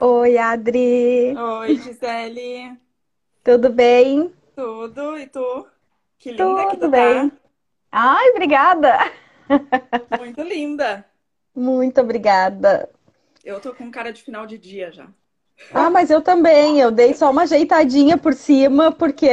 [0.00, 1.34] Oi, Adri.
[1.36, 2.76] Oi, Gisele.
[3.44, 4.32] Tudo bem?
[4.56, 5.16] Tudo?
[5.18, 5.66] E tu?
[6.18, 6.90] Que linda que tu Tudo tá.
[6.90, 7.32] bem.
[7.92, 8.98] Ai, obrigada.
[10.18, 11.04] Muito linda.
[11.54, 12.88] Muito obrigada.
[13.44, 15.08] Eu tô com cara de final de dia já.
[15.72, 16.80] Ah, mas eu também.
[16.80, 19.28] Eu dei só uma ajeitadinha por cima, porque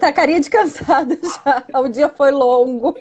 [0.00, 1.80] tá carinha de cansada já.
[1.80, 2.94] O dia foi longo.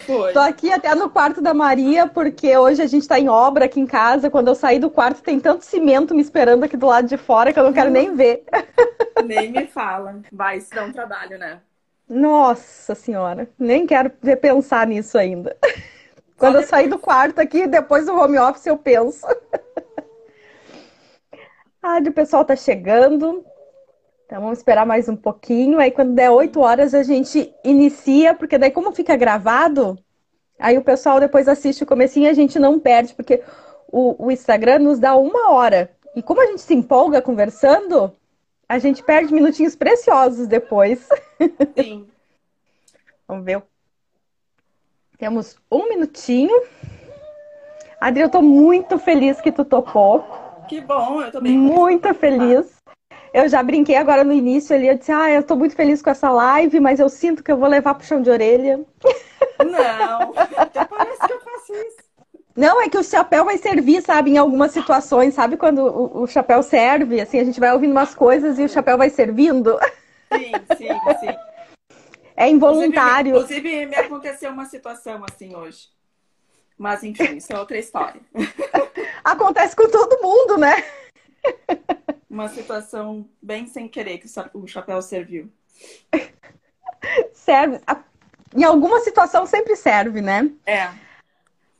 [0.00, 0.32] Foi.
[0.32, 3.80] Tô aqui até no quarto da Maria, porque hoje a gente tá em obra aqui
[3.80, 4.30] em casa.
[4.30, 7.52] Quando eu saí do quarto, tem tanto cimento me esperando aqui do lado de fora
[7.52, 8.44] que eu não quero nem ver.
[9.18, 10.24] Nem me fala.
[10.32, 11.62] Vai, isso dá um trabalho, né?
[12.08, 15.56] Nossa Senhora, nem quero pensar nisso ainda.
[16.36, 16.88] Só Quando eu sair depois.
[16.88, 19.26] do quarto aqui, depois do home office, eu penso.
[21.82, 23.44] Ah, o pessoal tá chegando.
[24.28, 25.80] Então vamos esperar mais um pouquinho.
[25.80, 29.98] Aí quando der 8 horas a gente inicia, porque daí como fica gravado,
[30.58, 33.42] aí o pessoal depois assiste o comecinho e a gente não perde, porque
[33.90, 35.90] o, o Instagram nos dá uma hora.
[36.14, 38.12] E como a gente se empolga conversando,
[38.68, 41.08] a gente perde minutinhos preciosos depois.
[41.74, 42.06] Sim.
[43.26, 43.62] Vamos ver.
[45.16, 46.54] Temos um minutinho.
[47.98, 50.22] Adri, eu tô muito feliz que tu topou.
[50.68, 52.77] Que bom, eu tô bem Muito feliz.
[53.32, 56.10] Eu já brinquei agora no início ali, eu disse, ah, eu tô muito feliz com
[56.10, 58.80] essa live, mas eu sinto que eu vou levar pro chão de orelha.
[59.64, 62.08] Não, até parece que eu faço isso.
[62.56, 66.26] Não, é que o chapéu vai servir, sabe, em algumas situações, sabe quando o, o
[66.26, 69.78] chapéu serve, assim, a gente vai ouvindo umas coisas e o chapéu vai servindo.
[70.32, 70.88] Sim, sim,
[71.20, 71.36] sim.
[72.36, 73.36] É Inclusive, involuntário.
[73.36, 75.88] inclusive, me aconteceu uma situação assim hoje.
[76.76, 78.20] Mas enfim, isso é outra história.
[79.24, 80.84] Acontece com todo mundo, né?
[82.28, 85.50] Uma situação bem sem querer que o chapéu serviu.
[87.32, 87.80] Serve.
[88.54, 90.50] Em alguma situação sempre serve, né?
[90.66, 90.90] É.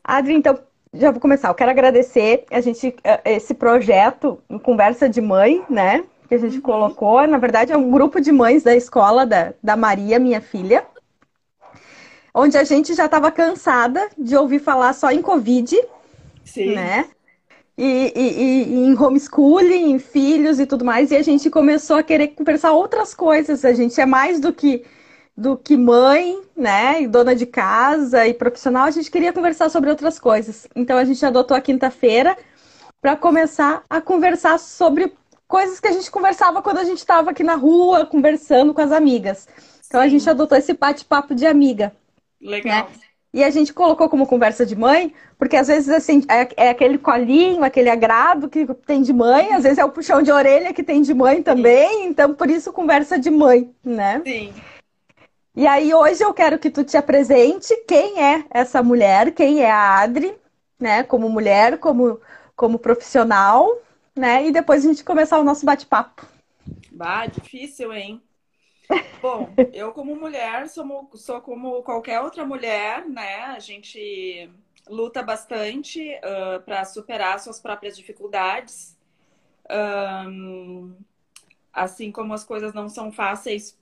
[0.03, 0.59] Adri, então,
[0.95, 1.49] já vou começar.
[1.49, 6.05] Eu quero agradecer a gente, eh, esse projeto, Conversa de Mãe, né?
[6.29, 6.63] Que a gente Uhum.
[6.63, 7.27] colocou.
[7.27, 10.87] Na verdade, é um grupo de mães da escola da, da Maria, minha filha,
[12.35, 15.79] onde a gente já estava cansada de ouvir falar só em Covid,
[16.45, 16.75] Sim.
[16.75, 17.09] né?
[17.79, 22.03] E, e- e- em homeschooling, em filhos e tudo mais, e a gente começou a
[22.03, 23.65] querer conversar outras coisas.
[23.65, 24.85] A gente é mais do que
[25.37, 29.89] do que mãe, né, e dona de casa e profissional, a gente queria conversar sobre
[29.91, 30.69] outras coisas.
[30.77, 32.37] Então a gente adotou a quinta-feira
[33.01, 35.13] para começar a conversar sobre
[35.47, 38.93] coisas que a gente conversava quando a gente estava aqui na rua, conversando com as
[38.93, 39.49] amigas.
[39.89, 40.31] Então a gente Sim.
[40.31, 41.93] adotou esse bate-papo de amiga
[42.65, 42.87] né?
[43.39, 46.99] E a gente colocou como conversa de mãe, porque às vezes assim, é, é aquele
[46.99, 50.83] colinho, aquele agrado que tem de mãe, às vezes é o puxão de orelha que
[50.83, 54.21] tem de mãe também, então por isso conversa de mãe, né?
[54.27, 54.53] Sim.
[55.55, 59.71] E aí hoje eu quero que tu te apresente quem é essa mulher, quem é
[59.71, 60.35] a Adri,
[60.77, 61.05] né?
[61.05, 62.21] Como mulher, como,
[62.57, 63.71] como profissional,
[64.17, 64.49] né?
[64.49, 66.27] E depois a gente começar o nosso bate-papo.
[66.91, 68.21] Bah, difícil, hein?
[69.21, 73.43] Bom, eu como mulher sou, sou como qualquer outra mulher, né?
[73.45, 74.51] A gente
[74.89, 76.19] luta bastante
[76.65, 78.97] para superar suas próprias dificuldades.
[79.69, 80.95] Ahn,
[81.73, 83.79] assim como as coisas não são fáceis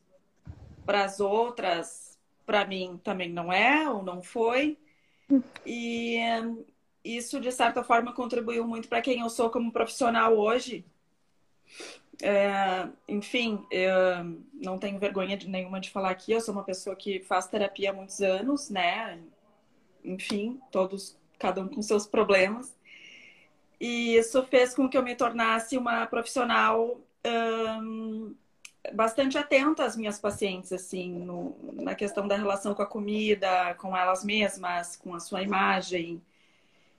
[0.85, 4.79] para as outras, para mim também não é ou não foi.
[5.65, 6.65] E hum,
[7.05, 10.85] isso, de certa forma, contribuiu muito para quem eu sou como profissional hoje.
[12.23, 13.93] É, enfim, eu
[14.55, 16.33] não tenho vergonha de nenhuma de falar aqui.
[16.33, 19.19] Eu sou uma pessoa que faz terapia há muitos anos, né?
[20.05, 22.75] Enfim, todos, cada um com seus problemas.
[23.81, 26.99] E isso fez com que eu me tornasse uma profissional
[27.83, 28.35] hum,
[28.95, 33.97] bastante atenta às minhas pacientes, assim, no- na questão da relação com a comida, com
[33.97, 36.23] elas mesmas, com a sua imagem.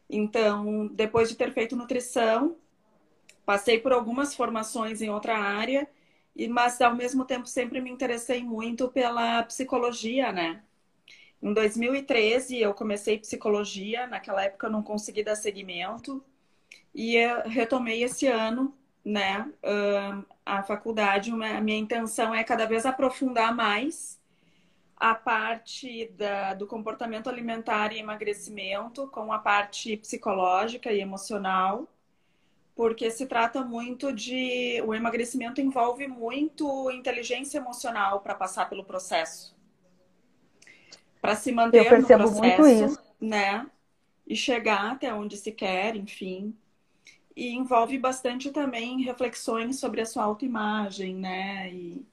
[0.09, 2.55] Então, depois de ter feito nutrição,
[3.47, 5.89] Passei por algumas formações em outra área,
[6.51, 10.63] mas ao mesmo tempo sempre me interessei muito pela psicologia, né?
[11.41, 16.23] Em 2013 eu comecei psicologia, naquela época eu não consegui dar seguimento,
[16.95, 18.73] e retomei esse ano,
[19.05, 21.31] né, ahn, a faculdade.
[21.31, 24.19] A minha intenção é cada vez aprofundar mais
[24.97, 31.87] a parte da- do comportamento alimentar e emagrecimento com a parte psicológica e emocional
[32.77, 34.79] porque se trata muito de.
[34.85, 39.57] O emagrecimento envolve muito inteligência emocional para passar pelo processo.
[41.19, 43.03] Para se Eu manter no percebo muito processo, isso.
[43.19, 43.65] né?
[44.27, 46.55] E chegar até onde se quer, enfim.
[47.35, 51.71] E envolve bastante também reflexões sobre a sua autoimagem, né?
[51.71, 52.05] E,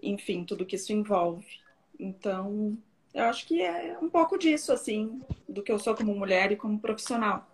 [0.00, 1.58] enfim, tudo que isso envolve.
[1.98, 2.78] Então,
[3.12, 6.56] eu acho que é um pouco disso, assim, do que eu sou como mulher e
[6.56, 7.48] como profissional.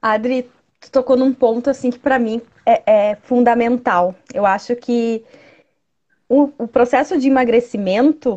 [0.00, 0.48] Adri,
[0.80, 4.14] tu tocou num ponto assim que para mim é, é, fundamental.
[4.32, 5.24] Eu acho que
[6.28, 8.34] o, o processo de emagrecimento,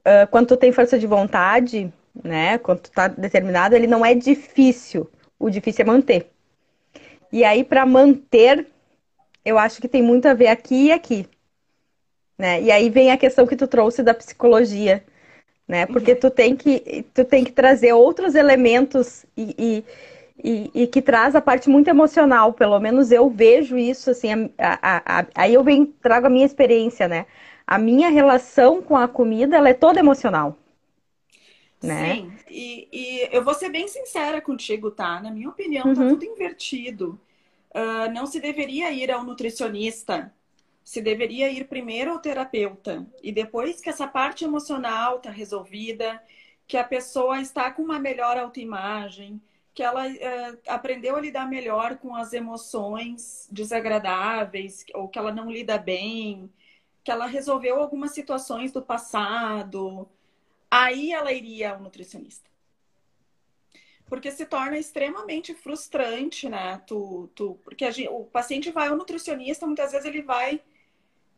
[0.00, 4.14] uh, quando tu tem força de vontade, né, quando tu tá determinado, ele não é
[4.14, 5.10] difícil.
[5.38, 6.30] O difícil é manter.
[7.32, 8.66] E aí para manter,
[9.44, 11.28] eu acho que tem muito a ver aqui e aqui.
[12.38, 12.62] Né?
[12.62, 15.04] E aí vem a questão que tu trouxe da psicologia,
[15.66, 15.86] né?
[15.86, 16.20] Porque uhum.
[16.20, 19.84] tu tem que tu tem que trazer outros elementos e, e
[20.42, 24.78] e, e, que traz a parte muito emocional, pelo menos eu vejo isso, assim, a,
[24.82, 27.26] a, a, aí eu venho, trago a minha experiência, né?
[27.66, 30.58] A minha relação com a comida, ela é toda emocional.
[31.80, 32.14] Né?
[32.14, 35.20] Sim, e, e eu vou ser bem sincera contigo, tá?
[35.20, 35.94] Na minha opinião, tá uhum.
[35.94, 37.20] tá tudo invertido.
[37.70, 40.32] Uh, não se deveria ir ao nutricionista,
[40.84, 43.06] se deveria ir primeiro ao terapeuta.
[43.22, 46.22] E depois que essa parte emocional tá resolvida,
[46.66, 49.40] que a pessoa está com uma melhor autoimagem,
[49.74, 55.50] que ela é, aprendeu a lidar melhor com as emoções desagradáveis ou que ela não
[55.50, 56.50] lida bem,
[57.02, 60.08] que ela resolveu algumas situações do passado,
[60.70, 62.50] aí ela iria ao nutricionista.
[64.06, 66.82] Porque se torna extremamente frustrante, né?
[66.86, 70.60] Tu, tu, porque gente, o paciente vai ao nutricionista, muitas vezes ele vai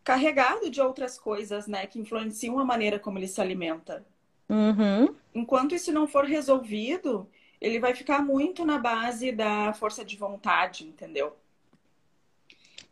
[0.02, 1.87] carregado de outras coisas, né?
[1.87, 4.04] Que influenciam a maneira como ele se alimenta.
[4.48, 5.14] Uhum.
[5.32, 7.28] Enquanto isso não for resolvido,
[7.64, 11.34] ele vai ficar muito na base da força de vontade, entendeu?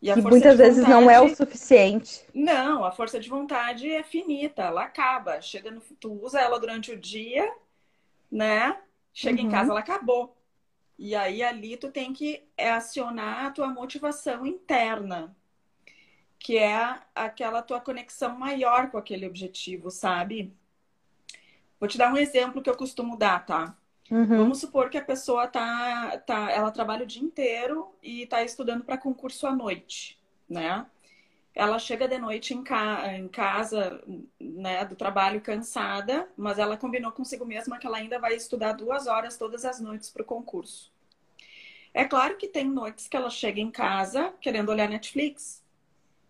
[0.01, 1.05] E que muitas vezes vontade...
[1.05, 2.25] não é o suficiente.
[2.35, 5.41] Não, a força de vontade é finita, ela acaba.
[5.43, 5.81] Chega no...
[6.01, 7.55] Tu usa ela durante o dia,
[8.31, 8.81] né?
[9.13, 9.47] Chega uhum.
[9.47, 10.37] em casa, ela acabou.
[10.99, 15.37] E aí ali tu tem que acionar a tua motivação interna,
[16.39, 20.53] que é aquela tua conexão maior com aquele objetivo, sabe?
[21.79, 23.77] Vou te dar um exemplo que eu costumo dar, tá?
[24.13, 24.27] Uhum.
[24.27, 28.85] Vamos supor que a pessoa tá, tá, ela trabalha o dia inteiro e está estudando
[28.85, 30.85] para concurso à noite, né?
[31.55, 34.05] Ela chega de noite em, ca em casa,
[34.39, 39.07] né, do trabalho cansada, mas ela combinou consigo mesma que ela ainda vai estudar duas
[39.07, 40.93] horas todas as noites para o concurso.
[41.95, 45.62] É claro que tem noites que ela chega em casa querendo olhar Netflix,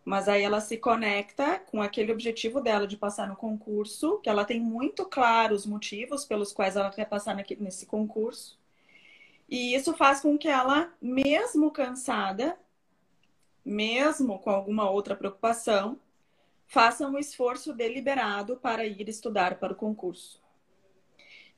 [0.04, 4.44] mas aí ela se conecta com aquele objetivo dela de passar no concurso, que ela
[4.44, 8.58] tem muito claro os motivos pelos quais ela quer passar nesse concurso.
[9.48, 12.58] E isso faz com que ela, mesmo cansada,
[13.64, 15.98] mesmo com alguma outra preocupação,
[16.66, 20.40] faça um esforço deliberado para ir estudar para o concurso.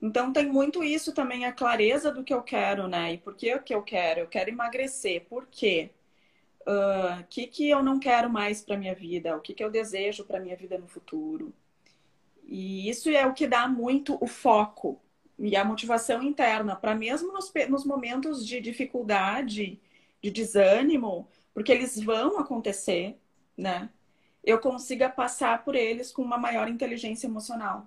[0.02, 3.14] Então tem muito isso também, a clareza do que eu quero, né?
[3.14, 4.20] E por que que eu quero?
[4.20, 5.24] Eu quero emagrecer.
[5.28, 5.90] Por quê?
[6.66, 9.70] O uh, que, que eu não quero mais para minha vida, o que, que eu
[9.70, 11.52] desejo para minha vida no futuro.
[12.46, 15.00] E isso é o que dá muito o foco
[15.38, 19.80] e a motivação interna para mesmo nos, nos momentos de dificuldade,
[20.22, 23.18] de desânimo, porque eles vão acontecer,
[23.56, 23.88] né?
[24.42, 27.86] Eu consiga passar por eles com uma maior inteligência emocional.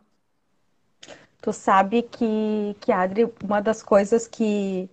[1.41, 4.89] Tu sabe que, que Adri, uma das coisas que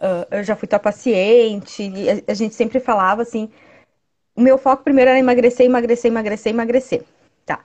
[0.00, 3.50] Uh, eu já fui tua paciente, a, a gente sempre falava assim:
[4.34, 7.04] o meu foco primeiro era emagrecer, emagrecer, emagrecer, emagrecer.
[7.44, 7.60] Tá.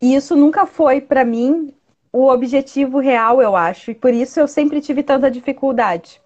[0.00, 1.74] E isso nunca foi para mim
[2.12, 6.20] o objetivo real, eu acho, e por isso eu sempre tive tanta dificuldade.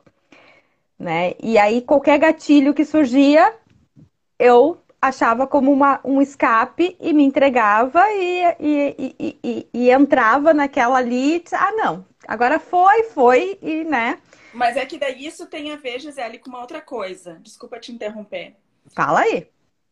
[0.99, 1.35] Né?
[1.41, 3.55] E aí qualquer gatilho que surgia,
[4.39, 10.99] eu achava como uma, um escape e me entregava e, e, e, e, entrava naquela
[10.99, 14.19] ali, ah não, agora foi, foi e né?
[14.53, 17.39] Mas é que daí isso tem a ver, Gisele, com uma outra coisa.
[17.43, 18.57] Desculpa te interromper.
[18.87, 19.49] Fala aí.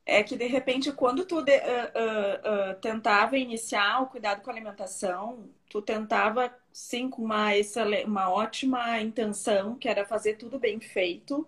[0.06, 4.50] É que, de repente, quando tu de, uh, uh, uh, tentava iniciar o cuidado com
[4.50, 7.48] a alimentação, tu tentava, sim, com uma,
[8.06, 11.46] uma ótima intenção, que era fazer tudo bem feito,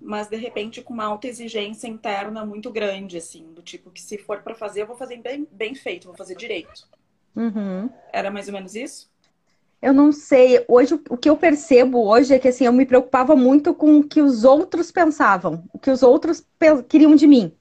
[0.00, 4.18] mas, de repente, com uma alta exigência interna muito grande, assim, do tipo que se
[4.18, 6.86] for para fazer, eu vou fazer bem, bem feito, vou fazer direito.
[7.34, 7.90] Uhum.
[8.12, 9.10] Era mais ou menos isso?
[9.84, 10.64] Eu não sei.
[10.66, 14.02] Hoje, o que eu percebo hoje é que assim, eu me preocupava muito com o
[14.02, 16.42] que os outros pensavam, o que os outros
[16.88, 17.52] queriam de mim.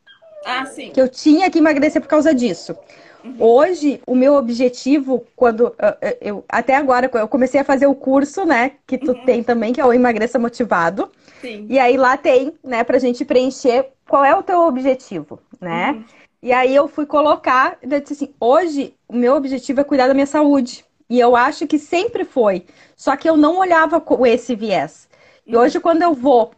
[0.46, 0.90] Ah, sim.
[0.92, 2.78] Que eu tinha que emagrecer por causa disso.
[3.26, 3.36] Uhum.
[3.40, 5.76] Hoje, o meu objetivo, quando
[6.22, 9.26] eu até agora eu comecei a fazer o curso, né, que tu uhum.
[9.26, 11.12] tem também, que é o emagreça motivado.
[11.42, 11.66] Sim.
[11.70, 15.92] E aí lá tem, né, pra gente preencher qual é o teu objetivo, né?
[15.92, 16.04] Uhum.
[16.42, 20.14] E aí eu fui colocar, eu disse assim, hoje o meu objetivo é cuidar da
[20.14, 20.86] minha saúde.
[21.14, 22.66] E eu acho que sempre foi.
[22.96, 25.08] Só que eu não olhava com esse viés.
[25.46, 26.52] E hoje, quando eu vou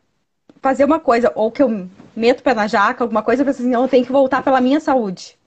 [0.61, 3.69] fazer uma coisa, ou que eu meto pé na jaca, alguma coisa, eu penso assim,
[3.69, 5.37] não, eu tenho que voltar pela minha saúde.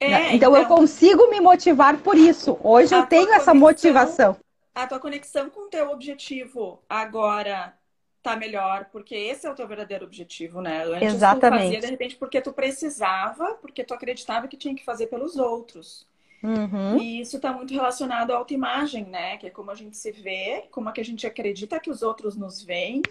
[0.00, 0.34] É, né?
[0.34, 2.58] então, então, eu consigo me motivar por isso.
[2.60, 4.36] Hoje eu tenho essa motivação.
[4.74, 7.72] A tua conexão com o teu objetivo agora
[8.20, 10.82] tá melhor, porque esse é o teu verdadeiro objetivo, né?
[10.82, 11.62] Antes Exatamente.
[11.62, 15.36] tu fazia de repente porque tu precisava, porque tu acreditava que tinha que fazer pelos
[15.36, 16.04] outros.
[16.42, 16.98] Uhum.
[16.98, 19.36] E isso está muito relacionado à autoimagem, né?
[19.38, 22.02] Que é como a gente se vê, como é que a gente acredita que os
[22.02, 23.02] outros nos veem.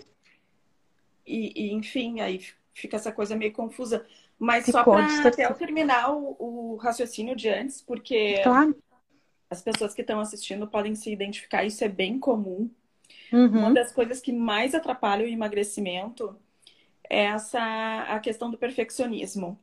[1.25, 2.41] E, e enfim, aí
[2.73, 4.05] fica essa coisa meio confusa.
[4.39, 5.27] Mas Ficou só para distorcido.
[5.27, 8.75] até eu terminar o, o raciocínio de antes, porque Claro.
[9.49, 12.69] as pessoas que estão assistindo podem se identificar, isso é bem comum.
[13.31, 13.73] Uma Uhum.
[13.73, 16.37] das coisas que mais atrapalha o emagrecimento
[17.09, 17.59] é essa
[18.09, 19.59] a questão do perfeccionismo.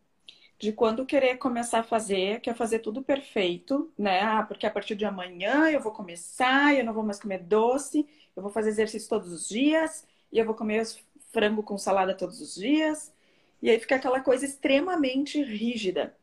[0.65, 4.23] De quando querer começar a fazer, quer fazer tudo perfeito, né?
[4.23, 8.09] Ah, porque a partir de amanhã eu vou começar, eu não vou mais comer doce,
[8.35, 10.83] eu vou fazer exercício todos os dias, e eu vou comer
[11.31, 13.13] frango com salada todos os dias.
[13.61, 16.17] E aí fica aquela coisa extremamente rígida,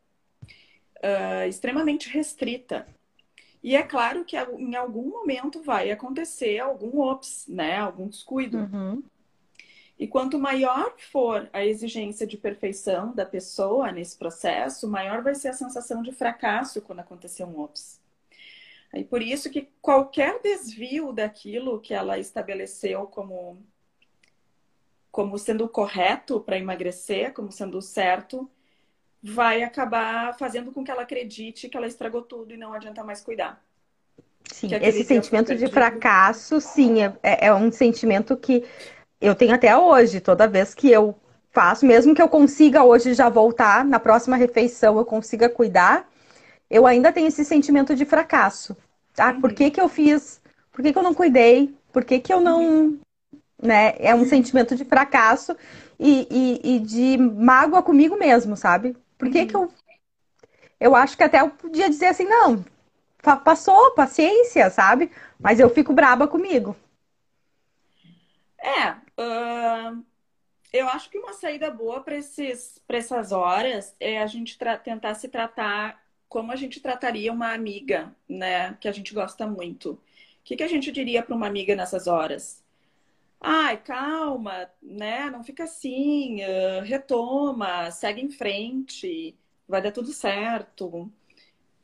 [1.00, 2.84] ah, extremamente restrita.
[3.62, 7.76] E é claro que em algum momento vai acontecer algum ops, né?
[7.76, 8.58] Algum descuido.
[8.58, 9.04] Uhum.
[10.02, 15.50] E quanto maior for a exigência de perfeição da pessoa nesse processo, maior vai ser
[15.50, 18.00] a sensação de fracasso quando acontecer um ops.
[18.92, 23.62] E por isso que qualquer desvio daquilo que ela estabeleceu como
[25.12, 28.50] como sendo correto para emagrecer, como sendo certo,
[29.22, 33.20] vai acabar fazendo com que ela acredite que ela estragou tudo e não adianta mais
[33.20, 33.64] cuidar.
[34.50, 38.64] Sim, esse sentimento de fracasso, sim, é, é um sentimento que
[39.22, 41.14] eu tenho até hoje, toda vez que eu
[41.52, 46.08] faço, mesmo que eu consiga hoje já voltar, na próxima refeição eu consiga cuidar,
[46.70, 48.76] eu ainda tenho esse sentimento de fracasso.
[49.18, 49.56] Ah, por Uhum.
[49.56, 50.40] que que eu fiz?
[50.72, 51.74] Por que que eu não cuidei?
[51.92, 52.98] Por que que eu não,
[53.62, 53.94] né?
[53.98, 55.56] É um sentimento de fracasso
[56.00, 58.96] e, e, e de mágoa comigo mesmo, sabe?
[59.18, 59.70] Por que que eu
[60.80, 62.64] eu acho que até eu podia dizer assim, não,
[63.44, 65.10] passou, paciência, sabe?
[65.40, 66.76] Mas eu fico braba comigo.
[68.58, 68.94] É,
[70.72, 76.02] eu acho que uma saída boa para essas horas é a gente tentar se tratar
[76.28, 79.92] como a gente trataria uma amiga, né, que a gente gosta muito.
[79.92, 80.00] O
[80.44, 82.62] que que a gente diria para uma amiga nessas horas?
[83.40, 85.28] Ai, calma, né?
[85.30, 89.36] Não fica assim, ah, retoma, segue em frente,
[89.68, 91.10] vai dar tudo certo.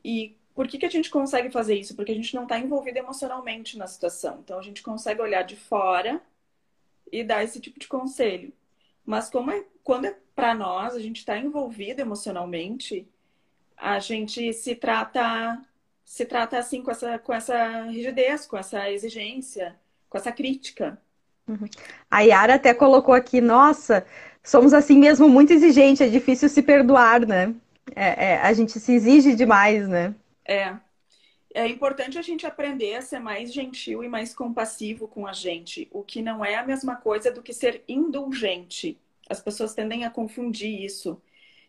[0.03, 1.95] E por que que a gente consegue fazer isso?
[1.95, 4.39] Porque a gente não está envolvido emocionalmente na situação.
[4.43, 6.21] Então a gente consegue olhar de fora
[7.11, 8.53] e dar esse tipo de conselho.
[9.05, 13.07] Mas como é, quando é para nós, a gente está envolvido emocionalmente,
[13.75, 15.61] a gente se trata
[16.05, 19.75] se trata assim com essa com essa rigidez, com essa exigência,
[20.09, 20.99] com essa crítica.
[22.09, 24.05] A Yara até colocou aqui, nossa,
[24.43, 27.55] somos assim mesmo muito exigentes, é difícil se perdoar, né?
[27.95, 30.13] É, é, a gente se exige demais, né?
[30.45, 30.75] É,
[31.53, 35.87] é importante a gente aprender a ser mais gentil e mais compassivo com a gente,
[35.91, 38.99] o que não é a mesma coisa do que ser indulgente.
[39.29, 41.21] As pessoas tendem a confundir isso.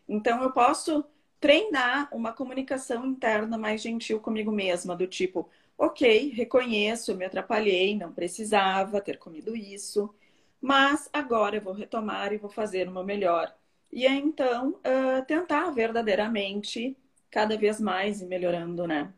[0.07, 1.03] Então, eu posso
[1.39, 8.13] treinar uma comunicação interna mais gentil comigo mesma, do tipo, ok, reconheço, me atrapalhei, não
[8.13, 10.13] precisava ter comido isso,
[10.61, 13.53] mas agora eu vou retomar e vou fazer o meu melhor.
[13.91, 16.95] E é então ah, tentar verdadeiramente
[17.31, 19.13] cada vez mais ir melhorando, né?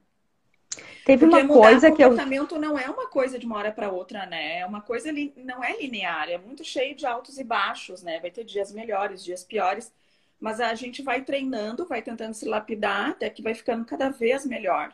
[1.05, 2.09] Teve Porque uma coisa que eu.
[2.09, 4.59] comportamento não é uma coisa de uma hora para outra, né?
[4.59, 5.33] É uma coisa li...
[5.35, 8.19] não é linear, é muito cheio de altos e baixos, né?
[8.19, 9.91] Vai ter dias melhores, dias piores,
[10.39, 14.45] mas a gente vai treinando, vai tentando se lapidar até que vai ficando cada vez
[14.45, 14.93] melhor.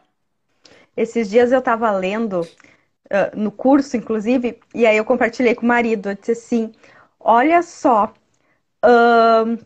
[0.97, 2.47] Esses dias eu estava lendo,
[3.09, 6.09] ah, no curso, inclusive, e aí eu compartilhei com o marido.
[6.09, 6.73] Eu disse assim:
[7.19, 8.13] olha só,
[8.83, 9.57] ahn,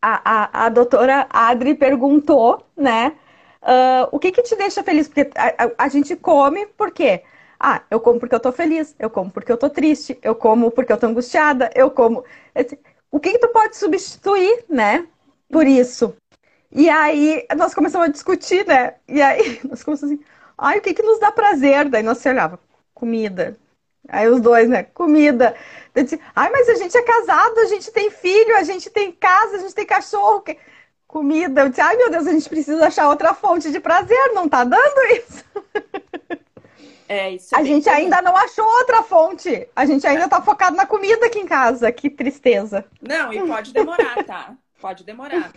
[0.00, 3.16] a, a, a doutora Adri perguntou, né?
[3.66, 5.08] Ah, o que que te deixa feliz?
[5.08, 7.24] Porque a, a- a gente come por quê?
[7.60, 10.70] Ah, eu como porque eu tô feliz, eu como porque eu tô triste, eu como
[10.70, 12.24] porque eu tô angustiada, eu como.
[13.10, 15.06] O que que tu pode substituir, né?
[15.50, 16.14] Por isso.
[16.72, 18.94] E aí nós começamos a discutir, né?
[19.08, 20.24] E aí nós começamos assim,
[20.58, 21.88] ai, o que que nos dá prazer?
[21.88, 22.60] Daí nós se olhava,
[22.94, 23.56] comida.
[24.08, 24.84] Aí os dois, né?
[24.84, 25.56] Comida.
[25.94, 29.12] Eu disse, ai, mas a gente é casado, a gente tem filho, a gente tem
[29.12, 30.44] casa, a gente tem cachorro.
[31.16, 31.62] Comida.
[31.62, 34.64] Eu disse, ai, meu Deus, a gente precisa achar outra fonte de prazer, não tá
[34.64, 35.44] dando isso.
[37.08, 37.96] É, isso é A gente comum.
[37.96, 39.68] ainda não achou outra fonte.
[39.76, 41.92] A gente ainda tá focado na comida aqui em casa.
[41.92, 42.84] Que tristeza.
[43.00, 44.56] Não, e pode demorar, tá?
[44.80, 45.52] Pode demorar.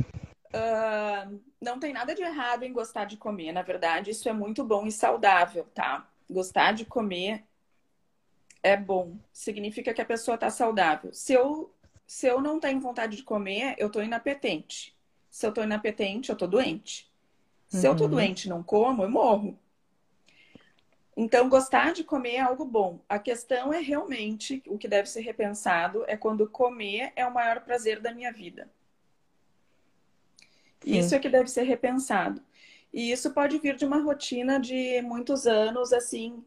[0.54, 1.28] Ah,
[1.60, 4.86] não tem nada de errado em gostar de comer, na verdade, isso é muito bom
[4.86, 6.08] e saudável, tá?
[6.30, 7.44] Gostar de comer
[8.62, 11.12] é bom, significa que a pessoa tá saudável.
[11.14, 11.74] Se eu,
[12.06, 14.96] se eu não tenho vontade de comer, eu tô inapetente.
[15.32, 17.12] Se eu tô inapetente, eu tô doente.
[17.68, 18.10] Se eu tô Uhum.
[18.10, 19.60] doente e não como, eu morro.
[21.16, 23.00] Então, gostar de comer é algo bom.
[23.08, 27.62] A questão é realmente o que deve ser repensado é quando comer é o maior
[27.62, 28.68] prazer da minha vida.
[30.82, 30.92] Sim.
[30.98, 32.42] Isso é que deve ser repensado.
[32.94, 36.44] E isso pode vir de uma rotina de muitos anos, assim,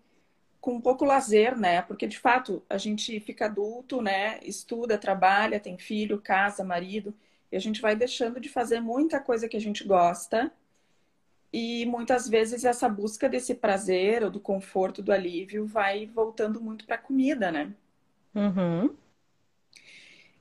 [0.61, 1.83] com pouco lazer, né?
[1.83, 4.41] Porque de fato a gente fica adulto, né?
[4.43, 7.15] Estuda, trabalha, tem filho, casa, marido,
[7.53, 10.51] e a gente vai deixando de fazer muita coisa que a gente gosta.
[11.53, 16.87] E muitas vezes essa busca desse prazer ou do conforto, do alívio, vai voltando muito
[16.87, 17.71] para a comida, né?
[18.35, 18.97] Uhum.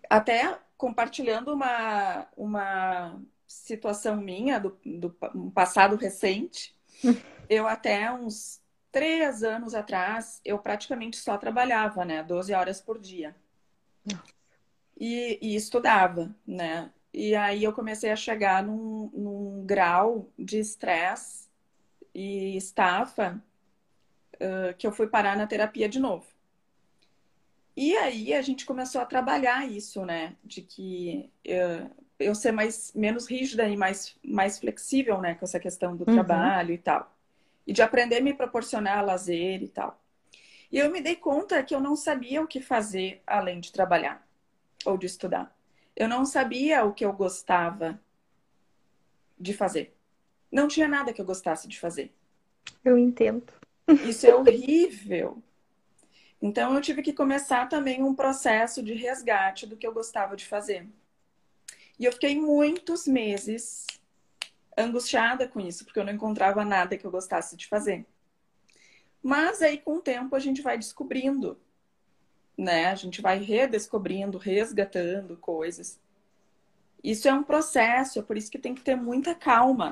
[0.10, 6.74] Até compartilhando uma, uma situação minha do, do um passado recente,
[7.50, 12.24] eu até uns três anos atrás, eu praticamente só trabalhava, né?
[12.24, 13.36] 12 horas por dia.
[14.98, 16.90] E, e, estudava, né?
[17.14, 21.50] E aí eu comecei a chegar num, num grau de estresse
[22.14, 23.42] e estafa
[24.36, 26.26] uh, que eu fui parar na terapia de novo.
[27.76, 30.36] E aí a gente começou a trabalhar isso, né?
[30.44, 31.90] De que uh,
[32.20, 35.36] eu ser mais menos rígida e mais, mais flexível, né?
[35.36, 36.14] Com essa questão do uhum.
[36.14, 37.14] trabalho e tal.
[37.66, 40.02] E de aprender a me proporcionar lazer e tal.
[40.72, 44.26] E eu me dei conta que eu não sabia o que fazer além de trabalhar
[44.86, 45.54] ou de estudar.
[45.96, 48.00] Eu não sabia o que eu gostava
[49.40, 49.96] de fazer.
[50.52, 52.12] Não tinha nada que eu gostasse de fazer.
[52.84, 53.54] Eu entendo.
[54.06, 55.42] Isso é horrível.
[56.42, 60.46] Então eu tive que começar também um processo de resgate do que eu gostava de
[60.46, 60.88] fazer.
[62.00, 63.86] E eu fiquei muitos meses
[64.76, 68.06] angustiada com isso, porque eu não encontrava nada que eu gostasse de fazer.
[69.22, 71.60] Mas aí, com o tempo, a gente vai descobrindo,
[72.62, 72.92] né?
[72.92, 76.00] A gente vai redescobrindo, resgatando coisas.
[77.04, 79.92] Isso é um processo, é por isso que tem que ter muita calma.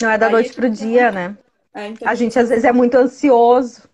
[0.00, 1.36] Não é da aí noite pro dia, né?
[1.72, 2.06] É, então...
[2.06, 3.88] A gente às vezes é muito ansioso.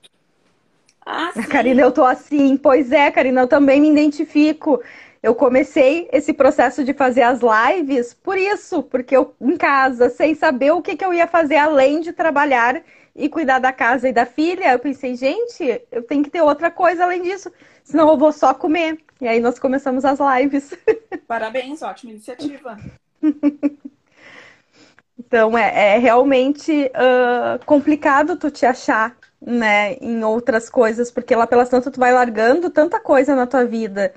[1.06, 1.42] Ah, sim.
[1.42, 2.56] Karina, eu tô assim.
[2.56, 4.82] Pois é, Karina, eu também me identifico.
[5.22, 10.34] Eu comecei esse processo de fazer as lives por isso, porque eu em casa, sem
[10.34, 12.82] saber o que, que eu ia fazer além de trabalhar
[13.18, 16.70] e cuidar da casa e da filha, eu pensei, gente, eu tenho que ter outra
[16.70, 17.52] coisa além disso,
[17.82, 18.98] senão eu vou só comer.
[19.20, 20.72] E aí nós começamos as lives.
[21.26, 22.78] Parabéns, ótima iniciativa.
[25.18, 31.46] então é, é realmente uh, complicado tu te achar, né, em outras coisas, porque lá
[31.46, 34.14] pelas tantas tu vai largando tanta coisa na tua vida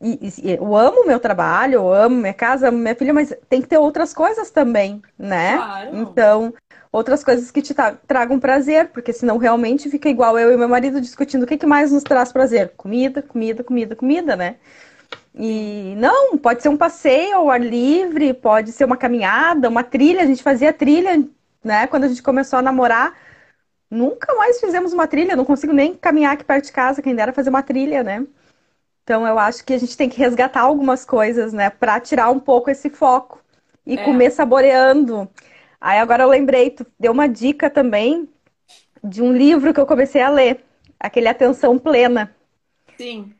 [0.00, 3.60] e, e, eu amo meu trabalho, eu amo minha casa, amo minha filha, mas tem
[3.60, 5.56] que ter outras coisas também, né?
[5.56, 5.96] Claro.
[5.96, 6.54] Então,
[6.92, 7.74] outras coisas que te
[8.06, 11.66] tragam prazer, porque senão realmente fica igual eu e meu marido discutindo o que, que
[11.66, 12.72] mais nos traz prazer.
[12.76, 14.56] Comida, comida, comida, comida, né?
[15.34, 20.22] E não, pode ser um passeio ao ar livre, pode ser uma caminhada, uma trilha.
[20.22, 21.22] A gente fazia trilha,
[21.62, 21.86] né?
[21.86, 23.14] Quando a gente começou a namorar,
[23.90, 25.36] nunca mais fizemos uma trilha.
[25.36, 28.26] Não consigo nem caminhar aqui perto de casa, quem dera fazer uma trilha, né?
[29.06, 32.40] Então eu acho que a gente tem que resgatar algumas coisas, né, para tirar um
[32.40, 33.40] pouco esse foco
[33.86, 34.04] e é.
[34.04, 35.30] comer saboreando.
[35.80, 38.28] Aí agora eu lembrei, tu deu uma dica também
[39.02, 40.64] de um livro que eu comecei a ler,
[40.98, 42.34] aquele Atenção Plena.
[42.96, 43.34] Sim.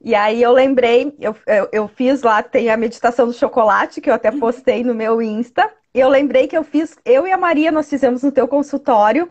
[0.00, 4.08] E aí eu lembrei, eu, eu, eu, fiz lá, tem a meditação do chocolate, que
[4.08, 5.72] eu até postei no meu Insta.
[5.92, 9.30] E eu lembrei que eu fiz, eu e a Maria, nós fizemos no teu consultório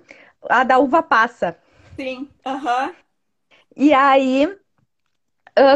[0.49, 1.57] a da uva passa.
[1.95, 2.87] Sim, aham.
[2.87, 2.93] Uhum.
[3.75, 4.57] E aí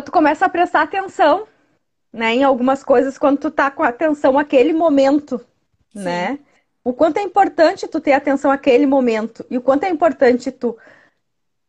[0.03, 1.47] tu começa a prestar atenção,
[2.11, 5.39] né, em algumas coisas quando tu tá com atenção àquele momento,
[5.93, 6.03] Sim.
[6.03, 6.39] né?
[6.83, 10.77] O quanto é importante tu ter atenção àquele momento e o quanto é importante tu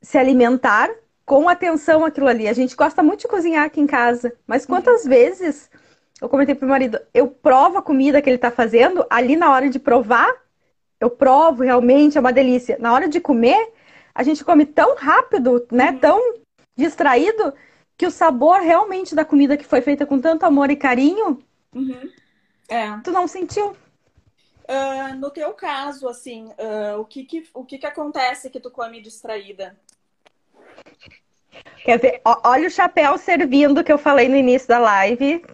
[0.01, 0.90] se alimentar
[1.25, 2.48] com atenção àquilo ali.
[2.48, 5.11] A gente gosta muito de cozinhar aqui em casa, mas quantas uhum.
[5.11, 5.70] vezes
[6.20, 9.68] eu comentei pro marido, eu provo a comida que ele tá fazendo, ali na hora
[9.68, 10.33] de provar,
[11.01, 12.77] eu provo realmente, é uma delícia.
[12.79, 13.72] Na hora de comer,
[14.14, 15.90] a gente come tão rápido, né?
[15.90, 15.98] Uhum.
[15.98, 16.35] Tão
[16.77, 17.53] distraído
[17.96, 21.38] que o sabor realmente da comida que foi feita com tanto amor e carinho,
[21.75, 22.11] uhum.
[22.68, 22.98] é.
[23.03, 23.77] tu não sentiu.
[24.72, 28.70] Uh, no teu caso, assim, uh, o, que, que, o que, que acontece que tu
[28.70, 29.78] come distraída?
[31.85, 32.22] Quer ver?
[32.24, 35.44] Olha o chapéu servindo que eu falei no início da live.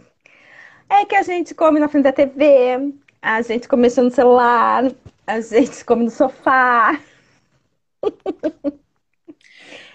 [0.89, 4.85] É que a gente come na frente da TV, a gente come no celular,
[5.27, 7.01] a gente come no sofá.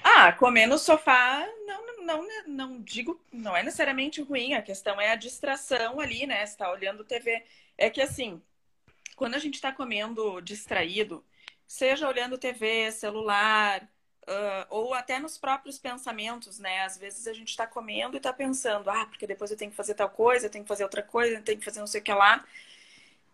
[0.05, 5.11] Ah, comer no sofá não, não, não digo, não é necessariamente ruim, a questão é
[5.11, 6.45] a distração ali, né?
[6.45, 7.41] Você tá olhando TV.
[7.77, 8.41] É que assim,
[9.15, 11.23] quando a gente está comendo distraído,
[11.67, 13.83] seja olhando TV, celular,
[14.27, 16.83] uh, ou até nos próprios pensamentos, né?
[16.83, 19.77] Às vezes a gente está comendo e está pensando, ah, porque depois eu tenho que
[19.77, 22.01] fazer tal coisa, eu tenho que fazer outra coisa, eu tenho que fazer não sei
[22.01, 22.45] o que lá.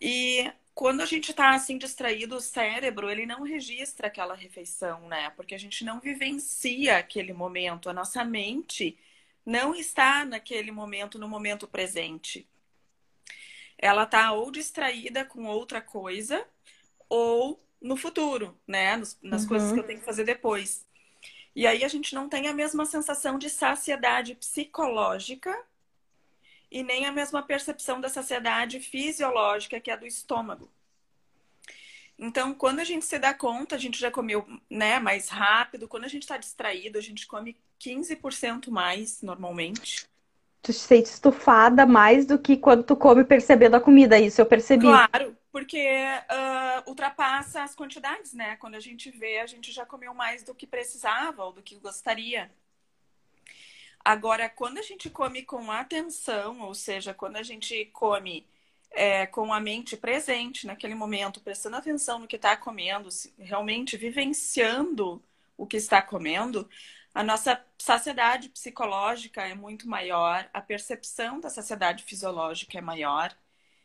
[0.02, 5.30] E quando a gente está assim distraído, o cérebro ele não registra aquela refeição, né?
[5.32, 7.90] Porque a gente não vivencia aquele momento.
[7.90, 8.98] A nossa mente
[9.46, 12.48] não está naquele momento, no momento presente.
[13.82, 16.46] Ela está ou distraída com outra coisa
[17.08, 18.98] ou no futuro, né?
[18.98, 19.48] nas uhum.
[19.48, 20.86] coisas que eu tenho que fazer depois.
[21.56, 25.58] E aí a gente não tem a mesma sensação de saciedade psicológica
[26.70, 30.70] e nem a mesma percepção da saciedade fisiológica que é do estômago.
[32.18, 35.88] Então, quando a gente se dá conta, a gente já comeu né, mais rápido.
[35.88, 40.09] Quando a gente está distraído, a gente come 15% mais normalmente.
[40.62, 44.46] Tu se sente estufada mais do que quando tu come percebendo a comida, isso eu
[44.46, 44.86] percebi.
[44.86, 48.56] Claro, porque uh, ultrapassa as quantidades, né?
[48.58, 51.76] Quando a gente vê, a gente já comeu mais do que precisava ou do que
[51.76, 52.52] gostaria.
[54.04, 58.46] Agora, quando a gente come com atenção, ou seja, quando a gente come
[58.92, 65.22] é, com a mente presente naquele momento, prestando atenção no que está comendo, realmente vivenciando
[65.58, 66.70] o que está comendo,
[67.20, 73.36] a nossa saciedade psicológica é muito maior, a percepção da saciedade fisiológica é maior,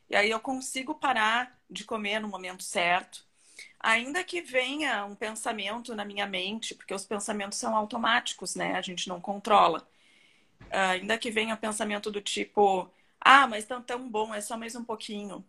[0.09, 3.27] e aí eu consigo parar de comer no momento certo.
[3.81, 8.77] Ainda que venha um pensamento na minha mente, porque os pensamentos são automáticos, né?
[8.77, 9.88] A gente não controla.
[10.70, 14.85] Ainda que venha pensamento do tipo, ah, mas tão tão bom, é só mais um
[14.85, 15.44] pouquinho.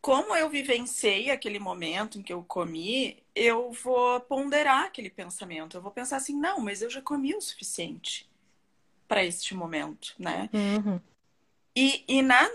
[0.00, 5.76] Como eu vivenciei aquele momento em que eu comi, eu vou ponderar aquele pensamento.
[5.76, 8.28] Eu vou pensar assim, não, mas eu já comi o suficiente
[9.08, 10.48] para este momento, né?
[10.52, 11.00] Uhum.
[11.80, 12.48] E, e na,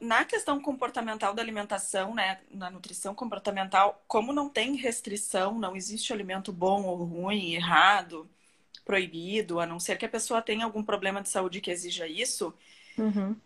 [0.00, 6.12] na questão comportamental da alimentação, né, na nutrição comportamental, como não tem restrição, não existe
[6.12, 8.28] alimento bom ou ruim, errado,
[8.84, 12.52] proibido, a não ser que a pessoa tenha algum problema de saúde que exija isso,
[12.98, 13.36] uhum.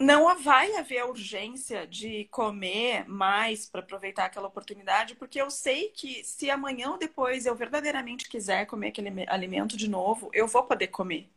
[0.00, 6.24] Não vai haver urgência de comer mais para aproveitar aquela oportunidade, porque eu sei que
[6.24, 10.86] se amanhã ou depois eu verdadeiramente quiser comer aquele alimento de novo, eu vou poder
[10.86, 11.28] comer.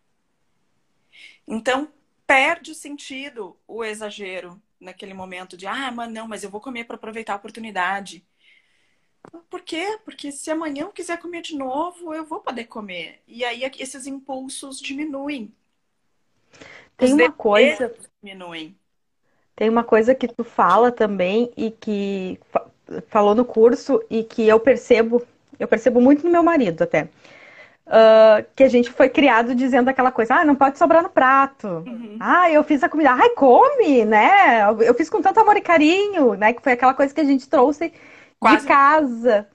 [1.46, 1.92] Então,
[2.26, 6.86] perde o sentido o exagero naquele momento de, ah, mas não, mas eu vou comer
[6.86, 8.26] para aproveitar a oportunidade.
[9.50, 10.00] Por quê?
[10.06, 13.22] Porque se amanhã eu quiser comer de novo, eu vou poder comer.
[13.28, 15.54] E aí esses impulsos diminuem.
[16.98, 17.94] Tem uma coisa.
[18.22, 18.76] Diminuem.
[19.56, 22.40] Tem uma coisa que tu fala também e que
[23.08, 25.22] falou no curso e que eu percebo,
[25.60, 27.08] eu percebo muito no meu marido até.
[27.86, 31.68] Uh, que a gente foi criado dizendo aquela coisa, ah, não pode sobrar no prato.
[31.86, 32.18] Uhum.
[32.20, 34.64] Ah, eu fiz a comida, ai, come, né?
[34.82, 36.54] Eu fiz com tanto amor e carinho, né?
[36.54, 37.94] Que foi aquela coisa que a gente trouxe
[38.40, 38.62] Quase.
[38.62, 39.48] de casa.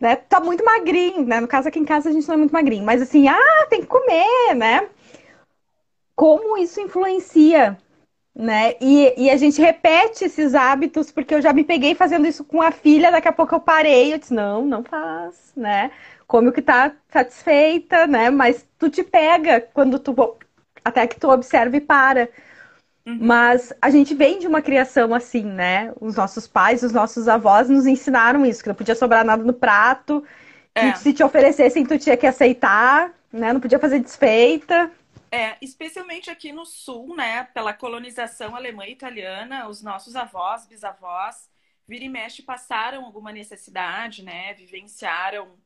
[0.00, 0.16] Né?
[0.16, 1.40] Tá muito magrinho, né?
[1.40, 3.82] No caso aqui em casa a gente não é muito magrinho, mas assim, ah, tem
[3.82, 4.88] que comer, né?
[6.20, 7.78] Como isso influencia,
[8.36, 8.74] né?
[8.78, 12.60] E, e a gente repete esses hábitos, porque eu já me peguei fazendo isso com
[12.60, 15.90] a filha, daqui a pouco eu parei, eu disse, não, não faz, né?
[16.26, 18.28] Come o que tá satisfeita, né?
[18.28, 20.14] Mas tu te pega quando tu
[20.84, 22.28] até que tu observa e para.
[23.06, 23.16] Uhum.
[23.18, 25.90] Mas a gente vem de uma criação assim, né?
[25.98, 29.54] Os nossos pais, os nossos avós nos ensinaram isso, que não podia sobrar nada no
[29.54, 30.22] prato,
[30.74, 30.92] é.
[30.92, 33.54] que se te oferecessem, tu tinha que aceitar, né?
[33.54, 34.90] Não podia fazer desfeita.
[35.32, 37.44] É, especialmente aqui no sul, né?
[37.44, 41.48] Pela colonização alemã e italiana, os nossos avós, bisavós,
[41.86, 44.54] vira e mexe passaram alguma necessidade, né?
[44.54, 45.56] Vivenciaram,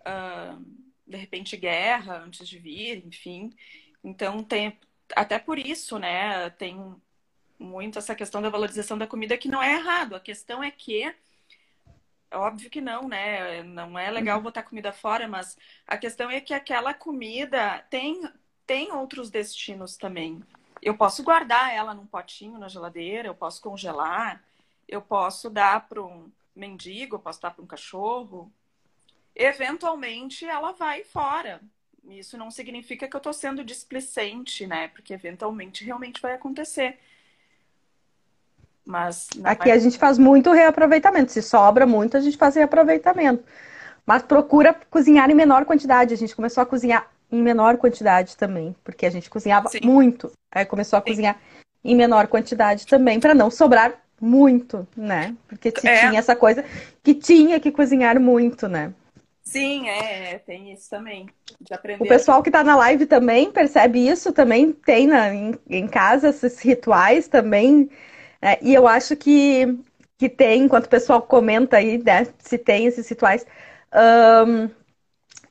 [0.00, 0.64] uh,
[1.06, 3.52] de repente, guerra antes de vir, enfim.
[4.02, 4.78] Então, tem,
[5.14, 6.76] até por isso, né, tem
[7.58, 10.14] muito essa questão da valorização da comida que não é errado.
[10.14, 11.04] A questão é que
[12.30, 13.62] é óbvio que não, né?
[13.62, 14.44] Não é legal uhum.
[14.44, 18.22] botar comida fora, mas a questão é que aquela comida tem,
[18.66, 20.42] tem outros destinos também.
[20.82, 24.42] Eu posso guardar ela num potinho na geladeira, eu posso congelar,
[24.88, 28.50] eu posso dar para um mendigo, eu posso dar para um cachorro.
[29.34, 31.60] Eventualmente ela vai fora.
[32.08, 34.88] Isso não significa que eu estou sendo displicente, né?
[34.88, 36.98] Porque eventualmente realmente vai acontecer.
[38.84, 39.72] Mas aqui vai...
[39.72, 41.32] a gente faz muito reaproveitamento.
[41.32, 43.44] Se sobra muito, a gente faz reaproveitamento.
[44.06, 46.14] Mas procura cozinhar em menor quantidade.
[46.14, 49.80] A gente começou a cozinhar em menor quantidade também, porque a gente cozinhava Sim.
[49.82, 50.32] muito.
[50.52, 51.08] Aí começou a Sim.
[51.08, 51.40] cozinhar
[51.84, 55.36] em menor quantidade também, para não sobrar muito, né?
[55.46, 56.00] Porque se é.
[56.00, 56.64] tinha essa coisa
[57.02, 58.92] que tinha que cozinhar muito, né?
[59.42, 61.28] Sim, é, tem isso também.
[62.00, 66.30] O pessoal que está na live também percebe isso, também tem na, em, em casa
[66.30, 67.88] esses rituais também.
[68.42, 69.78] É, e eu acho que,
[70.18, 73.46] que tem, enquanto o pessoal comenta aí, né, se tem esses rituais,
[73.94, 74.68] um,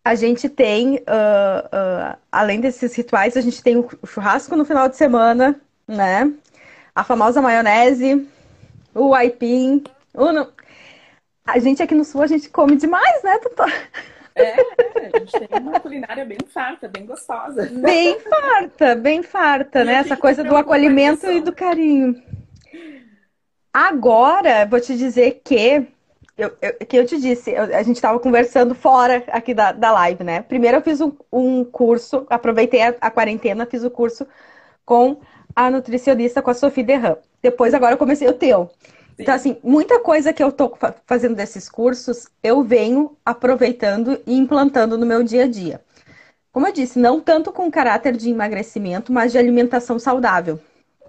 [0.05, 4.87] a gente tem, uh, uh, além desses rituais, a gente tem o churrasco no final
[4.87, 6.31] de semana, né?
[6.93, 8.29] A famosa maionese,
[8.93, 9.83] o aipim.
[10.13, 10.47] O no...
[11.43, 13.73] A gente aqui no sul, a gente come demais, né, doutor?
[14.35, 14.53] É,
[15.15, 17.67] a gente tem uma culinária bem farta, bem gostosa.
[17.73, 19.93] Bem farta, bem farta, e né?
[19.93, 22.21] Essa coisa do acolhimento e do carinho.
[23.73, 25.87] Agora, vou te dizer que
[26.37, 29.91] eu, eu, que eu te disse, eu, a gente estava conversando fora aqui da, da
[29.91, 30.41] live, né?
[30.41, 34.27] Primeiro eu fiz um, um curso, aproveitei a, a, quarentena, fiz o curso
[34.85, 35.21] com
[35.55, 37.17] a nutricionista, com a Sofia Derram.
[37.41, 38.69] Depois, agora eu comecei o teu.
[38.69, 39.23] Sim.
[39.23, 44.97] Então, assim, muita coisa que eu tô fazendo desses cursos, eu venho aproveitando e implantando
[44.97, 45.81] no meu dia a dia.
[46.51, 50.59] Como eu disse, não tanto com caráter de emagrecimento, mas de alimentação saudável.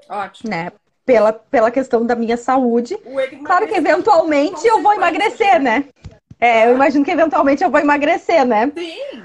[0.08, 0.50] Ótimo.
[0.50, 0.70] Né?
[1.06, 2.98] Pela, pela questão da minha saúde.
[3.44, 5.84] Claro que eventualmente eu vou emagrecer, né?
[6.38, 8.70] É, eu imagino que eventualmente eu vou emagrecer, né?
[8.76, 9.22] Sim.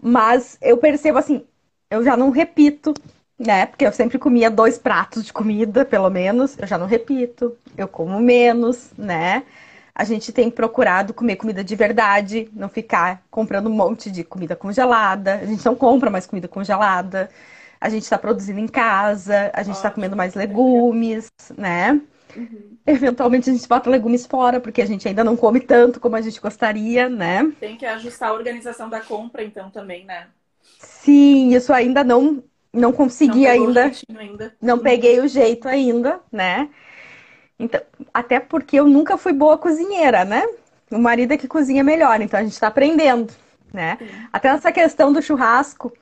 [0.00, 1.44] Mas eu percebo assim,
[1.90, 2.92] eu já não repito,
[3.38, 3.66] né?
[3.66, 6.56] Porque eu sempre comia dois pratos de comida, pelo menos.
[6.58, 9.44] Eu já não repito, eu como menos, né?
[9.94, 14.54] A gente tem procurado comer comida de verdade, não ficar comprando um monte de comida
[14.54, 15.36] congelada.
[15.36, 17.30] A gente não compra mais comida congelada
[17.82, 22.00] a gente está produzindo em casa, a gente está comendo mais legumes, né?
[22.36, 22.76] Uhum.
[22.86, 26.20] Eventualmente a gente bota legumes fora, porque a gente ainda não come tanto como a
[26.20, 27.52] gente gostaria, né?
[27.58, 30.28] Tem que ajustar a organização da compra, então, também, né?
[30.78, 33.92] Sim, isso ainda não, não consegui não ainda.
[34.16, 34.54] ainda.
[34.62, 34.82] Não uhum.
[34.82, 36.70] peguei o jeito ainda, né?
[37.58, 37.80] Então,
[38.14, 40.44] até porque eu nunca fui boa cozinheira, né?
[40.88, 43.34] O marido é que cozinha melhor, então a gente está aprendendo,
[43.72, 43.96] né?
[43.98, 44.06] Sim.
[44.32, 45.92] Até essa questão do churrasco,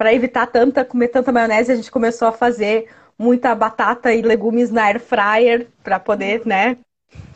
[0.00, 4.70] para evitar tanta comer tanta maionese, a gente começou a fazer muita batata e legumes
[4.70, 6.78] na air fryer para poder, né,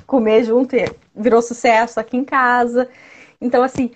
[0.07, 0.74] comer junto.
[0.74, 2.88] E virou sucesso aqui em casa.
[3.38, 3.90] Então, assim,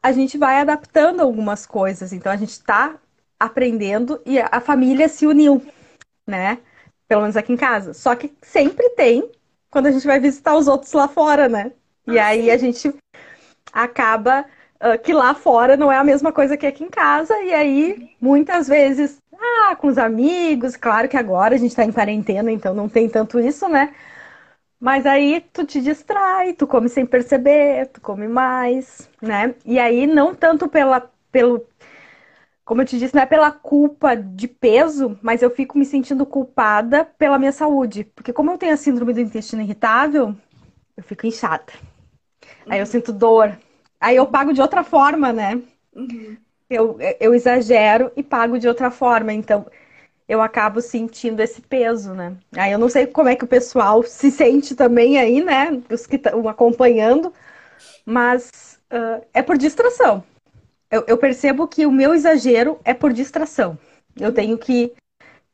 [0.00, 2.12] a gente vai adaptando algumas coisas.
[2.12, 2.94] Então, a gente está
[3.36, 5.60] aprendendo e a família se uniu,
[6.24, 6.58] né?
[7.08, 7.92] Pelo menos aqui em casa.
[7.94, 9.28] Só que sempre tem
[9.68, 11.72] quando a gente vai visitar os outros lá fora, né?
[12.06, 12.50] E ah, aí sim.
[12.52, 12.94] a gente
[13.72, 14.44] acaba
[14.82, 18.10] uh, que lá fora não é a mesma coisa que aqui em casa, e aí
[18.20, 22.74] muitas vezes, ah, com os amigos, claro que agora a gente está em quarentena, então
[22.74, 23.94] não tem tanto isso, né?
[24.80, 29.54] Mas aí tu te distrai, tu come sem perceber, tu come mais, né?
[29.64, 31.66] E aí não tanto pela, pelo,
[32.64, 36.26] como eu te disse, não é pela culpa de peso, mas eu fico me sentindo
[36.26, 38.04] culpada pela minha saúde.
[38.14, 40.34] Porque como eu tenho a síndrome do intestino irritável,
[40.96, 41.72] eu fico inchada.
[42.68, 42.90] Aí eu uhum.
[42.90, 43.56] sinto dor,
[44.04, 45.62] Aí eu pago de outra forma, né?
[45.96, 46.36] Uhum.
[46.68, 49.32] Eu, eu exagero e pago de outra forma.
[49.32, 49.64] Então,
[50.28, 52.36] eu acabo sentindo esse peso, né?
[52.54, 55.80] Aí eu não sei como é que o pessoal se sente também aí, né?
[55.90, 57.32] Os que estão acompanhando,
[58.04, 60.22] mas uh, é por distração.
[60.90, 63.78] Eu, eu, percebo que o meu exagero é por distração.
[64.20, 64.92] Eu tenho que.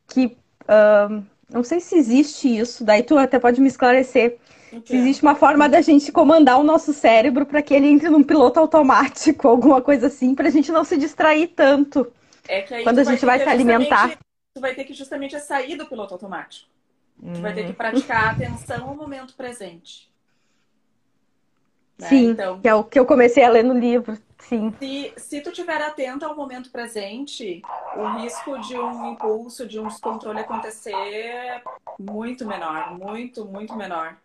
[0.09, 4.40] que uh, não sei se existe isso, daí tu até pode me esclarecer.
[4.85, 8.23] Se existe uma forma da gente comandar o nosso cérebro para que ele entre num
[8.23, 12.11] piloto automático, alguma coisa assim, para a gente não se distrair tanto
[12.49, 14.19] é que quando a gente vai, se alimentar.
[14.55, 16.69] Tu vai ter que justamente sair do piloto automático.
[17.23, 17.35] Hum.
[17.35, 20.11] Tu vai ter que praticar a atenção ao momento presente.
[21.99, 22.09] Né?
[22.09, 24.19] Sim, então, que é o que eu comecei a ler no livro.
[24.39, 24.75] Sim.
[24.81, 27.63] Se, se tu tiver atento ao momento presente,
[27.95, 31.63] o risco de um impulso, de um descontrole acontecer é
[31.99, 34.17] muito menor, muito, muito menor.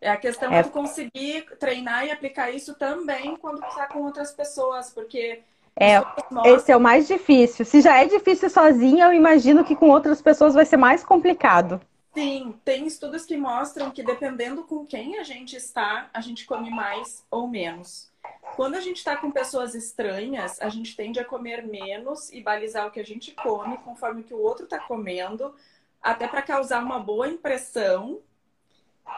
[0.00, 0.62] É a questão é.
[0.62, 5.42] de conseguir treinar e aplicar isso também quando está com outras pessoas, porque
[5.80, 6.02] é,
[6.46, 7.64] esse é o mais difícil.
[7.64, 11.80] Se já é difícil sozinha, eu imagino que com outras pessoas vai ser mais complicado.
[12.14, 16.68] Sim, tem estudos que mostram que dependendo com quem a gente está, a gente come
[16.68, 18.10] mais ou menos.
[18.56, 22.88] Quando a gente está com pessoas estranhas, a gente tende a comer menos e balizar
[22.88, 25.54] o que a gente come conforme que o outro está comendo,
[26.02, 28.20] até para causar uma boa impressão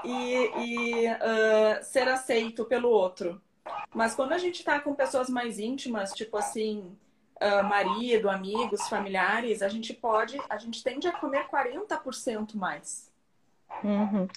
[0.05, 3.41] e, e uh, ser aceito pelo outro.
[3.95, 6.97] Mas quando a gente está com pessoas mais íntimas, tipo assim,
[7.41, 13.11] uh, marido, amigos, familiares, a gente pode, a gente tende a comer 40% mais.
[13.83, 14.29] Uhum.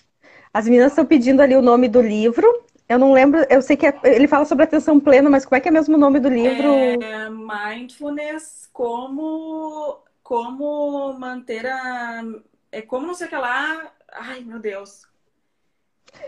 [0.54, 2.48] As meninas estão pedindo ali o nome do livro.
[2.88, 5.60] Eu não lembro, eu sei que é, ele fala sobre atenção plena, mas como é
[5.60, 6.74] que é mesmo o nome do livro?
[6.74, 12.24] É Mindfulness, como, como manter a.
[12.72, 13.92] É como não sei o que lá.
[14.12, 15.08] Ai, meu Deus.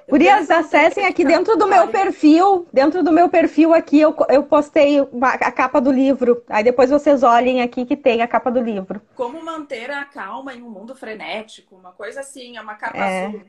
[0.08, 5.00] Gurias, acessem aqui dentro do meu perfil, dentro do meu perfil aqui, eu, eu postei
[5.22, 6.44] a capa do livro.
[6.48, 9.02] Aí depois vocês olhem aqui que tem a capa do livro.
[9.16, 13.26] Como manter a calma em um mundo frenético, uma coisa assim, é uma capa é.
[13.26, 13.42] azul.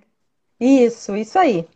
[0.59, 1.69] Isso, isso aí.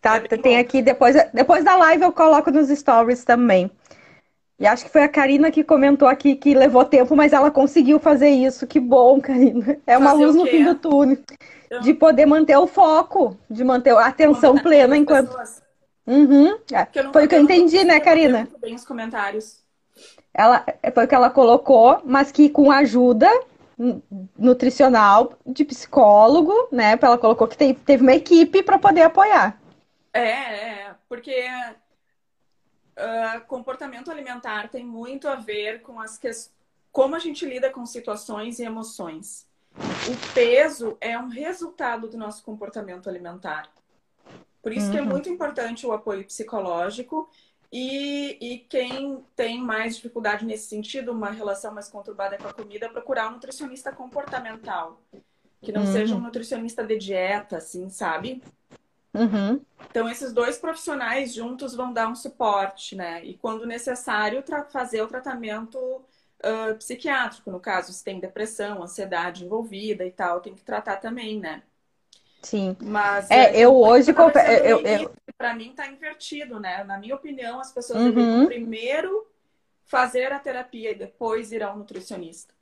[0.00, 0.60] Tá, é tem bom.
[0.60, 3.70] aqui, depois, depois da live eu coloco nos stories também.
[4.58, 8.00] E acho que foi a Karina que comentou aqui que levou tempo, mas ela conseguiu
[8.00, 8.66] fazer isso.
[8.66, 9.78] Que bom, Karina.
[9.86, 11.18] É uma Fazer luz no fim do túnel.
[11.70, 15.28] Eu- De poder manter o foco, de manter a atenção plena enquanto.
[15.28, 15.62] pessoas,
[16.06, 16.58] Uhum.
[16.72, 18.48] É, Foi o que eu entendi, né, Karina?
[18.58, 19.62] bem os comentários.
[20.32, 23.28] Ela, foi o que ela colocou, mas que com ajuda
[23.76, 24.02] nu-
[24.38, 26.98] nutricional de psicólogo, né?
[27.00, 29.60] Ela colocou que te- teve uma equipe para poder apoiar.
[30.14, 31.34] É, é, porque
[32.98, 36.30] ah, comportamento alimentar tem muito a ver com as que...
[36.92, 39.46] como a gente lida com situações e emoções.
[39.76, 43.68] O peso é um resultado do nosso comportamento alimentar.
[44.62, 45.06] Por isso que é Uhum.
[45.08, 47.28] muito importante o apoio psicológico
[47.72, 52.88] e, e quem tem mais dificuldade nesse sentido, uma relação mais conturbada com a comida,
[52.88, 55.00] procurar um nutricionista comportamental.
[55.62, 55.92] Que não Uhum.
[55.92, 58.42] seja um nutricionista de dieta, assim, sabe?
[59.18, 59.60] Uhum.
[59.90, 63.24] Então, esses dois profissionais juntos vão dar um suporte, né?
[63.24, 65.78] E quando necessário, fazer o tratamento
[66.42, 67.50] ah, psiquiátrico.
[67.50, 71.62] No caso, se tem depressão, ansiedade envolvida e tal, tem que tratar também, né?
[72.42, 72.76] Sim.
[72.80, 74.22] Mas É, eu hoje tá
[74.64, 76.84] eu- eu- pra mim tá invertido, né?
[76.84, 78.12] Na minha opinião, as pessoas Uhum.
[78.14, 79.26] deveriam primeiro
[79.86, 82.54] fazer a terapia e depois ir ao nutricionista.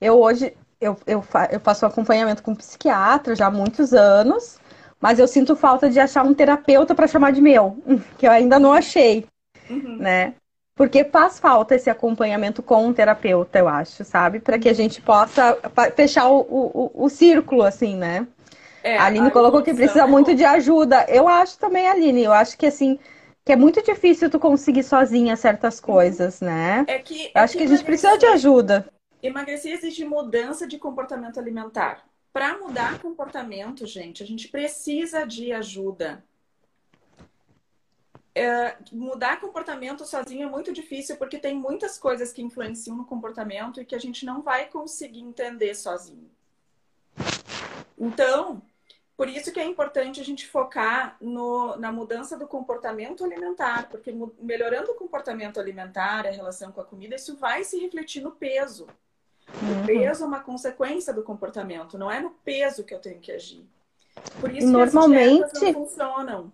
[0.00, 4.58] Eu hoje eu, eu, fa- eu faço acompanhamento com psiquiatra já há muitos anos,
[5.02, 7.78] mas eu sinto falta de achar um terapeuta para chamar de meu,
[8.18, 9.26] que eu ainda não achei,
[9.68, 9.98] Uhum.
[9.98, 10.34] né?
[10.74, 14.40] Porque faz falta esse acompanhamento com um terapeuta, eu acho, sabe?
[14.40, 15.58] Para que a gente possa
[15.94, 18.26] fechar o, o, o- círculo, assim, né?
[18.82, 21.06] É, A Aline a colocou que precisa é muito de ajuda.
[21.08, 22.98] Eu acho também, Aline, eu acho que assim,
[23.44, 26.86] que é muito difícil tu conseguir sozinha certas coisas, né?
[26.86, 28.86] É que, Eu é acho que que a gente precisa de ajuda.
[29.22, 32.06] Emagrecer exige mudança de comportamento alimentar.
[32.32, 36.24] Para mudar comportamento, gente, a gente precisa de ajuda.
[38.34, 43.78] É, mudar comportamento sozinho é muito difícil porque tem muitas coisas que influenciam no comportamento
[43.78, 46.30] e que a gente não vai conseguir entender sozinho.
[47.98, 48.62] Então,
[49.14, 54.10] por isso que é importante a gente focar no- na mudança do comportamento alimentar, porque
[54.40, 58.88] melhorando o comportamento alimentar, a relação com a comida, isso vai se refletir no peso.
[59.60, 59.86] O Uhum.
[59.86, 63.64] peso é uma consequência do comportamento, não é no peso que eu tenho que agir.
[64.40, 66.52] Por isso E que as normalmente- não funcionam.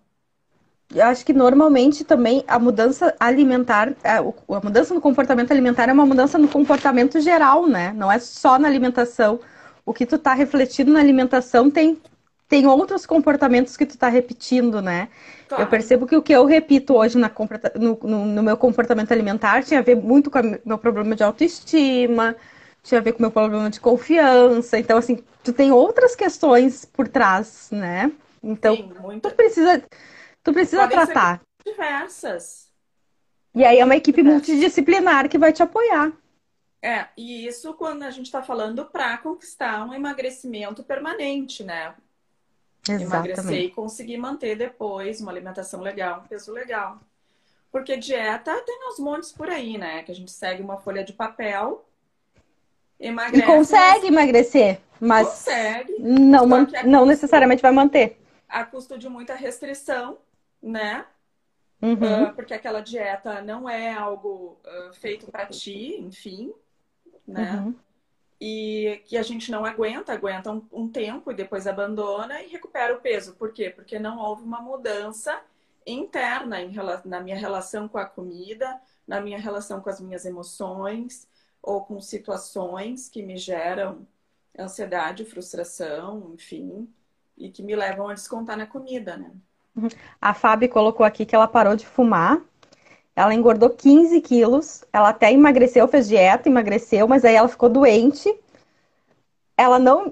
[0.93, 5.87] Eu acho que normalmente também a mudança alimentar, a, o- a mudança no comportamento alimentar
[5.87, 7.93] é uma mudança no comportamento geral, né?
[7.95, 9.39] Não é só na alimentação.
[9.85, 12.01] O que tu tá refletindo na alimentação tem,
[12.47, 15.09] tem outros comportamentos que tu tá repetindo, né?
[15.47, 15.63] Claro.
[15.63, 17.31] Eu percebo que o que eu repito hoje na
[17.75, 21.23] no, no- no meu comportamento alimentar tinha a ver muito com o meu problema de
[21.23, 22.35] autoestima,
[22.83, 24.77] tinha a ver com o meu problema de confiança.
[24.79, 28.11] Então, assim, tu tem outras questões por trás, né?
[28.43, 29.83] Então, Sim, tu precisa,
[30.43, 31.41] tu precisa Podem tratar.
[31.65, 32.73] diversas.
[33.55, 34.23] E aí é uma equipe Diversas.
[34.23, 36.11] multidisciplinar que vai te apoiar.
[36.81, 41.95] É, e isso quando a gente está falando para conquistar um emagrecimento permanente, né?
[42.97, 43.65] Emagrecer Exatamente.
[43.65, 46.99] e conseguir manter depois uma alimentação legal, um peso legal.
[47.71, 50.03] Porque dieta tem aos montes por aí, né?
[50.03, 51.88] Que a gente segue uma folha de papel,
[52.99, 58.17] E emagrece, consegue emagrecer, mas mas consegue, não, man- a não custo- necessariamente vai manter.
[58.47, 60.19] a custo de muita restrição,
[60.61, 61.05] né?
[61.81, 62.27] Uhum.
[62.27, 66.53] Ah, porque aquela dieta não é algo ah, feito para ti, enfim,
[67.27, 67.65] né?
[67.65, 67.75] Uhum.
[68.41, 72.95] E que a gente não aguenta, aguenta um, um tempo e depois abandona e recupera
[72.95, 73.35] o peso.
[73.35, 73.69] Por quê?
[73.69, 75.41] Porque não houve uma mudança
[75.85, 76.73] interna em
[77.05, 81.28] na minha relação com a comida, na minha relação com as minhas emoções
[81.61, 84.07] ou com situações que me geram
[84.57, 86.87] ansiedade, frustração, enfim,
[87.37, 89.31] e que me levam a descontar na comida, né?
[90.21, 92.41] A Fábio colocou aqui que ela parou de fumar.
[93.15, 94.83] Ela engordou 15 quilos.
[94.93, 98.33] Ela até emagreceu, fez dieta, emagreceu, mas aí ela ficou doente.
[99.57, 100.11] Ela não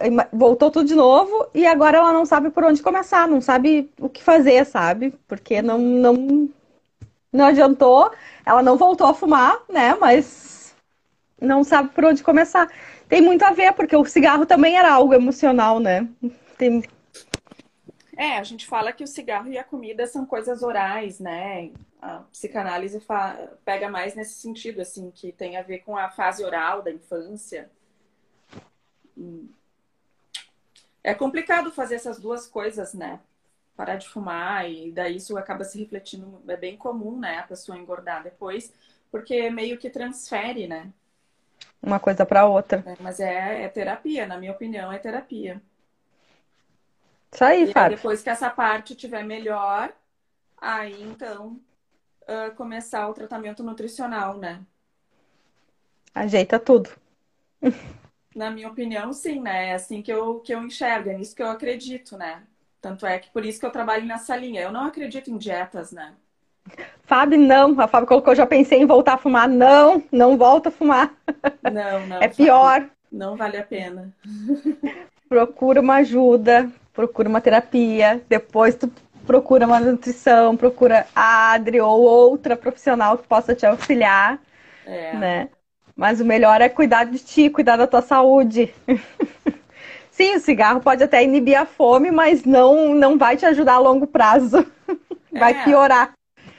[0.00, 3.90] ema- voltou tudo de novo e agora ela não sabe por onde começar, não sabe
[3.98, 5.12] o que fazer, sabe?
[5.26, 6.48] Porque não, não,
[7.32, 8.10] não adiantou.
[8.44, 9.94] Ela não voltou a fumar, né?
[9.94, 10.51] Mas
[11.42, 12.68] não sabe por onde começar.
[13.08, 16.08] Tem muito a ver, porque o cigarro também era algo emocional, né?
[16.56, 16.82] Tem-
[18.16, 21.70] É, a gente fala que o cigarro e a comida são coisas orais, né?
[22.00, 26.44] A psicanálise fa- pega mais nesse sentido, assim, que tem a ver com a fase
[26.44, 27.70] oral da infância.
[29.16, 29.48] Hum.
[31.02, 33.20] É complicado fazer essas duas coisas, né?
[33.76, 37.38] Parar de fumar e daí isso acaba se refletindo, é bem comum, né?
[37.38, 38.72] A pessoa engordar depois,
[39.10, 40.92] porque meio que transfere, né?
[41.82, 42.84] Uma coisa para outra.
[43.00, 45.62] Mas é, é terapia, na minha opinião, é terapia.
[47.32, 47.96] Isso aí, E aí, Fábio.
[47.96, 49.92] depois que essa parte estiver melhor,
[50.56, 51.60] aí então
[52.22, 54.64] uh, começar o tratamento nutricional, né?
[56.14, 56.90] Ajeita tudo.
[58.34, 59.68] Na minha opinião, sim, né?
[59.68, 62.46] É assim que eu, que eu enxergo, é nisso que eu acredito, né?
[62.80, 64.62] Tanto é que por isso que eu trabalho nessa linha.
[64.62, 66.16] Eu não acredito em dietas, né?
[67.04, 67.78] Fábio, não.
[67.80, 69.48] A Fábio colocou, já pensei em voltar a fumar.
[69.48, 71.12] Não, não volta a fumar.
[71.62, 72.22] Não, não.
[72.22, 72.88] É pior.
[73.10, 74.12] Não vale a pena.
[75.28, 78.90] Procura uma ajuda, procura uma terapia, depois tu
[79.26, 84.38] procura uma nutrição, procura a Adri ou outra profissional que possa te auxiliar,
[84.86, 85.16] é.
[85.16, 85.48] né?
[85.94, 88.74] Mas o melhor é cuidar de ti, cuidar da tua saúde.
[90.10, 93.78] Sim, o cigarro pode até inibir a fome, mas não, não vai te ajudar a
[93.78, 94.66] longo prazo.
[95.32, 96.12] Vai é, piorar.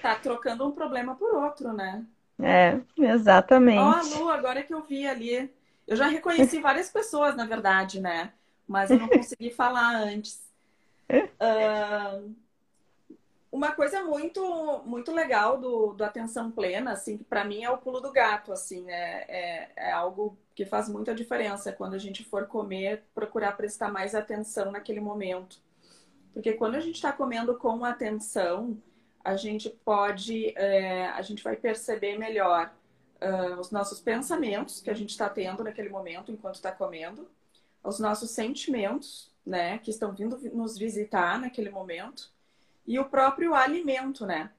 [0.03, 2.05] Tá trocando um problema por outro, né?
[2.37, 3.79] É, exatamente.
[3.79, 5.49] Ó, oh, Lu, agora que eu vi ali.
[5.87, 8.33] Eu já reconheci várias pessoas, na verdade, né?
[8.67, 10.41] Mas eu não consegui falar antes.
[11.09, 12.35] Uh,
[13.49, 17.77] uma coisa muito muito legal do, do atenção plena, assim, que para mim é o
[17.77, 22.25] pulo do gato, assim, é, é, é, algo que faz muita diferença quando a gente
[22.25, 25.61] for comer, procurar prestar mais atenção naquele momento.
[26.33, 28.77] Porque quando a gente está comendo com atenção,
[29.23, 32.73] a gente pode, é, a gente vai perceber melhor
[33.21, 37.29] uh, os nossos pensamentos que a gente está tendo naquele momento enquanto está comendo,
[37.83, 42.31] os nossos sentimentos, né, que estão vindo nos visitar naquele momento
[42.85, 44.51] e o próprio alimento, né?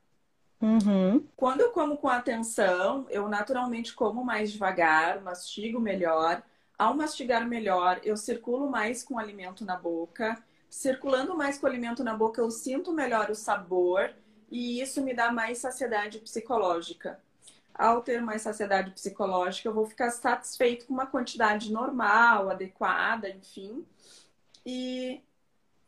[0.61, 1.27] Uhum.
[1.37, 6.43] Quando eu como com atenção, eu naturalmente como mais devagar, mastigo melhor.
[6.79, 10.43] Ao mastigar melhor, eu circulo mais com o alimento na boca.
[10.71, 14.15] Circulando mais com o alimento na boca, eu sinto melhor o sabor
[14.55, 17.19] e isso me dá mais saciedade psicológica.
[17.75, 23.85] Ao ter mais saciedade psicológica, eu vou ficar satisfeito com uma quantidade normal, adequada, enfim.
[24.65, 25.21] E,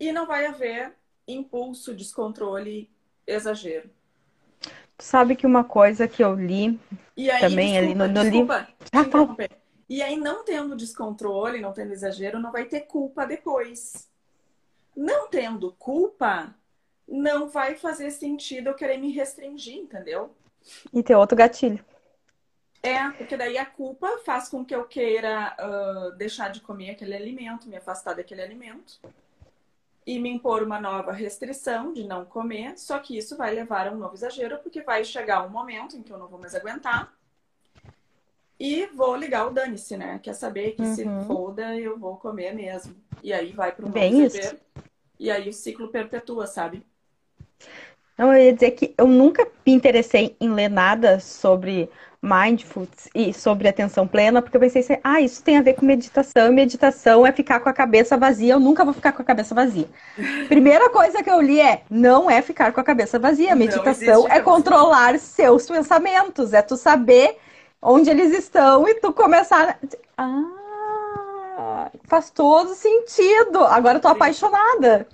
[0.00, 0.92] e não vai haver
[1.28, 2.90] impulso, descontrole,
[3.24, 3.88] exagero.
[4.98, 6.80] Tu sabe que uma coisa que eu li
[7.16, 8.52] aí, também desculpa, ali no, no livro.
[8.52, 9.48] Ah,
[9.88, 14.10] e aí, não tendo descontrole, não tendo exagero, não vai ter culpa depois.
[14.96, 16.52] Não tendo culpa,
[17.08, 20.34] não vai fazer sentido eu querer me restringir, entendeu?
[20.92, 21.84] E ter outro gatilho.
[22.82, 27.14] É, porque daí a culpa faz com que eu queira uh, deixar de comer aquele
[27.14, 29.00] alimento, me afastar daquele alimento
[30.06, 33.90] e me impor uma nova restrição de não comer, só que isso vai levar a
[33.90, 37.12] um novo exagero, porque vai chegar um momento em que eu não vou mais aguentar
[38.58, 40.20] e vou ligar o dane-se, né?
[40.22, 40.94] Quer saber que uhum.
[40.94, 42.94] se foda, eu vou comer mesmo.
[43.22, 44.58] E aí vai para um novo exagero.
[45.18, 46.86] E aí o ciclo perpetua, sabe?
[48.16, 51.90] Não, eu ia dizer que eu nunca me interessei em ler nada sobre
[52.22, 55.84] mindfulness e sobre atenção plena, porque eu pensei assim, ah, isso tem a ver com
[55.84, 59.24] meditação, e meditação é ficar com a cabeça vazia, eu nunca vou ficar com a
[59.24, 59.86] cabeça vazia.
[60.48, 64.40] Primeira coisa que eu li é, não é ficar com a cabeça vazia, meditação é
[64.40, 67.36] controlar seus pensamentos, é tu saber
[67.80, 69.78] onde eles estão e tu começar...
[70.16, 75.06] Ah, faz todo sentido, agora eu tô apaixonada.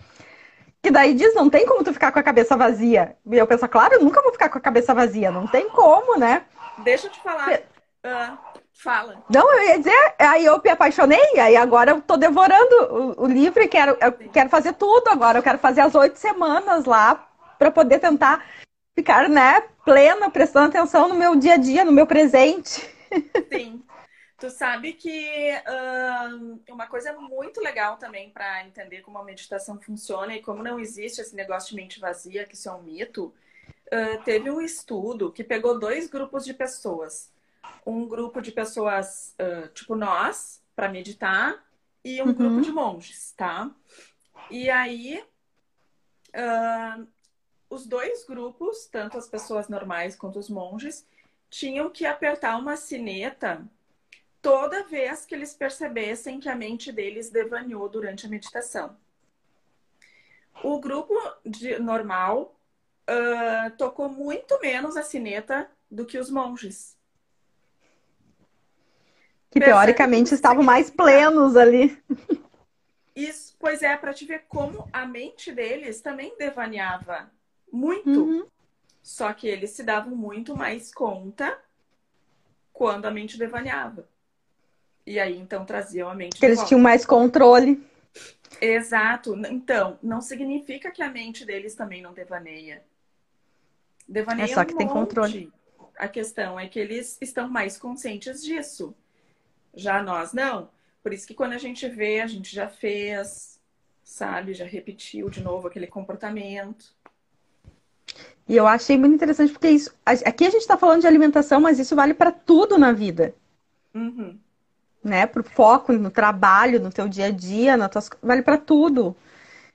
[0.82, 3.16] Que daí diz, não tem como tu ficar com a cabeça vazia.
[3.30, 6.18] E eu penso, claro, eu nunca vou ficar com a cabeça vazia, não tem como,
[6.18, 6.42] né?
[6.78, 7.60] Deixa eu te falar.
[8.04, 8.36] Uh,
[8.72, 9.22] fala.
[9.32, 13.26] Não, eu ia dizer, aí eu me apaixonei, aí agora eu tô devorando o, o
[13.28, 15.38] livro e quero, eu quero fazer tudo agora.
[15.38, 17.28] Eu quero fazer as oito semanas lá
[17.58, 18.44] para poder tentar
[18.92, 22.90] ficar, né, plena, prestando atenção no meu dia a dia, no meu presente.
[23.52, 23.82] Sim.
[24.42, 30.34] Tu sabe que uh, uma coisa muito legal também para entender como a meditação funciona
[30.34, 33.32] e como não existe esse negócio de mente vazia, que isso é um mito,
[33.86, 37.30] uh, teve um estudo que pegou dois grupos de pessoas.
[37.86, 41.64] Um grupo de pessoas uh, tipo nós, para meditar,
[42.04, 42.34] e um uhum.
[42.34, 43.70] grupo de monges, tá?
[44.50, 45.24] E aí,
[47.70, 51.06] os dois grupos, tanto as pessoas normais quanto os monges,
[51.48, 53.64] tinham que apertar uma sineta
[54.42, 58.96] toda vez que eles percebessem que a mente deles devaneou durante a meditação.
[60.64, 61.14] O grupo
[61.46, 62.58] de, normal
[63.08, 66.96] uh, tocou muito menos a sineta do que os monges.
[69.48, 71.96] Que teoricamente estavam mais plenos ali.
[73.14, 77.30] Isso, pois é, para te ver como a mente deles também devaneava
[77.70, 78.24] muito.
[78.24, 78.46] Uhum.
[79.02, 81.58] Só que eles se davam muito mais conta
[82.72, 84.08] quando a mente devaneava.
[85.06, 86.38] E aí então traziam a mente.
[86.38, 86.68] Que eles volta.
[86.68, 87.84] tinham mais controle.
[88.60, 89.34] Exato.
[89.50, 92.82] Então, não significa que a mente deles também não devaneia.
[94.08, 95.52] Devaneia é só que um tem controle.
[95.98, 98.94] A questão é que eles estão mais conscientes disso.
[99.74, 100.70] Já nós não.
[101.02, 103.60] Por isso que quando a gente vê, a gente já fez,
[104.04, 104.54] sabe?
[104.54, 106.94] Já repetiu de novo aquele comportamento.
[108.48, 111.78] E eu achei muito interessante porque isso, aqui a gente está falando de alimentação, mas
[111.78, 113.34] isso vale para tudo na vida.
[113.94, 114.38] Uhum.
[115.02, 115.26] Né?
[115.26, 119.16] Para o foco no trabalho, no teu dia a dia, tuas, vale para tudo.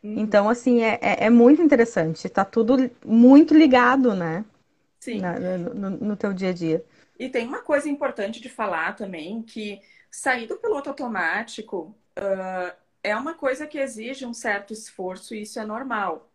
[0.03, 0.19] Uhum.
[0.19, 2.27] Então, assim, é, é, é, muito interessante.
[2.27, 4.45] Está tudo muito ligado, né?
[4.99, 5.19] Sim.
[5.19, 6.85] Na, no, no, teu dia a dia.
[7.19, 13.15] E tem uma coisa importante de falar também, que sair do piloto automático uh, é
[13.15, 16.29] uma coisa que exige um certo esforço e isso é normal.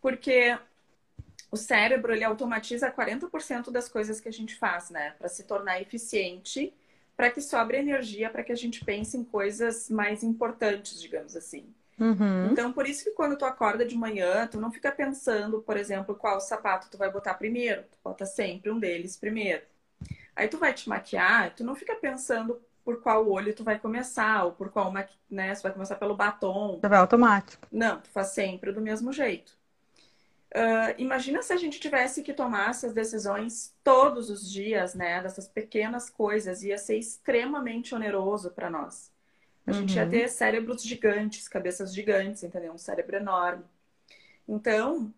[0.00, 0.56] Porque
[1.50, 5.14] o cérebro, ele automatiza 40% das coisas que a gente faz, né?
[5.18, 6.74] Para se tornar eficiente,
[7.22, 11.72] para que sobre energia, para que a gente pense em coisas mais importantes, digamos assim.
[11.96, 12.50] Uhum.
[12.50, 16.16] Então, por isso que quando tu acorda de manhã, tu não fica pensando, por exemplo,
[16.16, 17.82] qual sapato tu vai botar primeiro.
[17.82, 19.62] Tu bota sempre um deles primeiro.
[20.34, 24.42] Aí tu vai te maquiar, tu não fica pensando por qual olho tu vai começar,
[24.42, 24.92] ou por qual,
[25.30, 26.80] né, você vai começar pelo batom.
[26.80, 27.68] Você vai automático.
[27.70, 29.56] Não, tu faz sempre do mesmo jeito.
[30.54, 35.22] Uh, imagina se a gente tivesse que tomar essas decisões todos os dias, né?
[35.22, 39.10] Dessas pequenas coisas, ia ser extremamente oneroso para nós.
[39.66, 39.78] A uhum.
[39.78, 40.10] gente ia uhum.
[40.10, 42.72] ter cérebros gigantes, cabeças gigantes, entendeu?
[42.72, 43.64] Um cérebro enorme.
[44.46, 45.12] Então,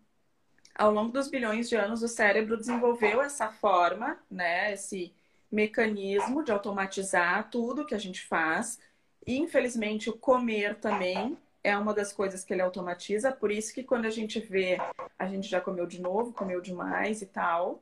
[0.73, 4.71] ao longo dos bilhões de anos, o cérebro desenvolveu essa forma, né?
[4.71, 5.13] Esse
[5.51, 8.79] mecanismo de automatizar tudo que a gente faz.
[9.27, 13.31] E, infelizmente, o comer também é uma das coisas que ele automatiza.
[13.31, 14.77] Por isso que quando a gente vê,
[15.17, 17.81] a gente já comeu de novo, comeu demais e tal.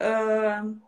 [0.00, 0.80] Uh,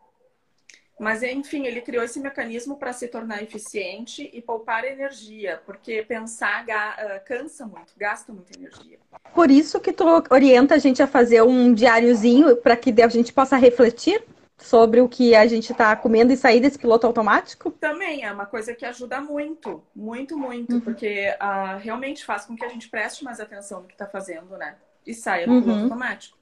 [0.98, 6.64] mas, enfim, ele criou esse mecanismo para se tornar eficiente e poupar energia, porque pensar
[6.64, 8.98] uh, cansa muito, gasta muita energia.
[9.34, 13.32] Por isso que tu orienta a gente a fazer um diáriozinho para que a gente
[13.32, 14.24] possa refletir
[14.58, 17.70] sobre o que a gente está comendo e sair desse piloto automático?
[17.70, 20.80] Também é uma coisa que ajuda muito, muito, muito, uhum.
[20.80, 24.56] porque uh, realmente faz com que a gente preste mais atenção no que está fazendo,
[24.56, 24.76] né?
[25.06, 25.62] E saia do uhum.
[25.62, 26.38] piloto automático.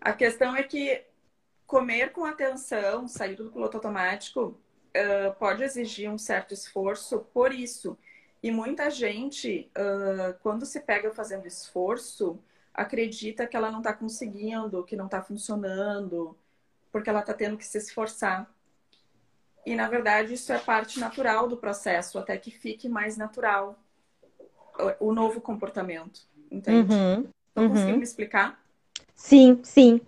[0.00, 1.02] A questão é que
[1.66, 4.58] comer com atenção, sair do piloto automático,
[4.88, 7.96] uh, pode exigir um certo esforço por isso.
[8.42, 12.40] E muita gente, uh, quando se pega fazendo esforço,
[12.74, 16.36] acredita que ela não está conseguindo, que não está funcionando,
[16.92, 18.48] porque ela está tendo que se esforçar.
[19.64, 23.78] E, na verdade, isso é parte natural do processo, até que fique mais natural
[24.98, 26.20] o novo comportamento.
[26.50, 26.92] Entende?
[26.92, 27.68] Uhum, uhum.
[27.68, 28.58] conseguindo me explicar?
[29.14, 30.00] Sim, sim.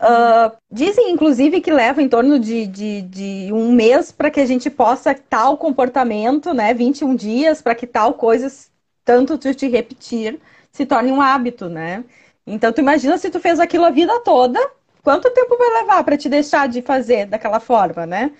[0.00, 4.46] Uh, dizem, inclusive, que leva em torno de, de, de um mês para que a
[4.46, 6.72] gente possa tal comportamento, né?
[6.72, 8.50] 21 dias para que tal coisa,
[9.04, 10.40] tanto tu te repetir,
[10.72, 12.02] se torne um hábito, né?
[12.46, 14.58] Então, tu imagina se tu fez aquilo a vida toda,
[15.02, 18.32] quanto tempo vai levar para te deixar de fazer daquela forma, né?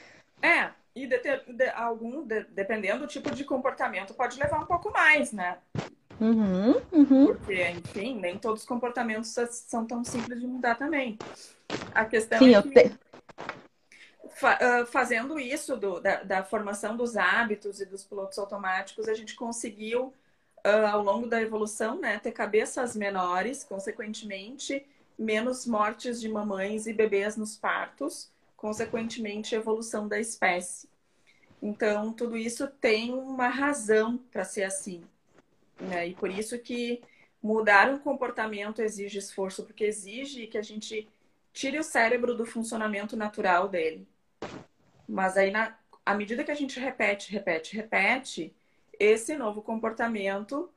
[0.42, 4.90] É, e de, de, algum, de, dependendo do tipo de comportamento, pode levar um pouco
[4.90, 5.58] mais, né?
[6.20, 7.26] Uhum, uhum.
[7.28, 11.18] Porque, enfim, nem todos os comportamentos são tão simples de mudar também.
[11.94, 12.92] A questão Sim, é que, te...
[14.28, 19.34] fa fazendo isso do, da, da, formação dos hábitos e dos pilotos automáticos, a gente
[19.34, 20.12] conseguiu,
[20.66, 24.86] uh, ao longo da evolução, né, ter cabeças menores, consequentemente,
[25.20, 30.88] menos mortes de mamães e bebês nos partos, consequentemente, evolução da espécie.
[31.62, 35.04] Então, tudo isso tem uma razão para ser assim.
[35.78, 36.08] Né?
[36.08, 37.02] E por isso que
[37.42, 41.06] mudar um comportamento exige esforço, porque exige que a gente
[41.52, 44.08] tire o cérebro do funcionamento natural dele.
[45.06, 48.54] Mas aí, na, à medida que a gente repete, repete, repete,
[48.98, 50.70] esse novo comportamento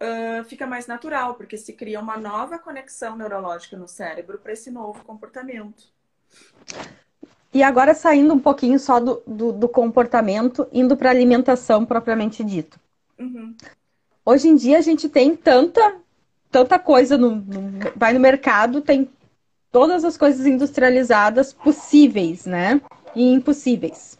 [0.00, 4.70] uh, fica mais natural, porque se cria uma nova conexão neurológica no cérebro para esse
[4.70, 5.84] novo comportamento.
[7.52, 12.44] E agora saindo um pouquinho só do, do, do comportamento, indo para a alimentação propriamente
[12.44, 12.78] dito.
[13.18, 13.54] Uhum.
[14.24, 15.96] Hoje em dia a gente tem tanta,
[16.50, 19.08] tanta coisa, no, no, vai no mercado, tem
[19.70, 22.80] todas as coisas industrializadas possíveis, né?
[23.14, 24.18] E impossíveis.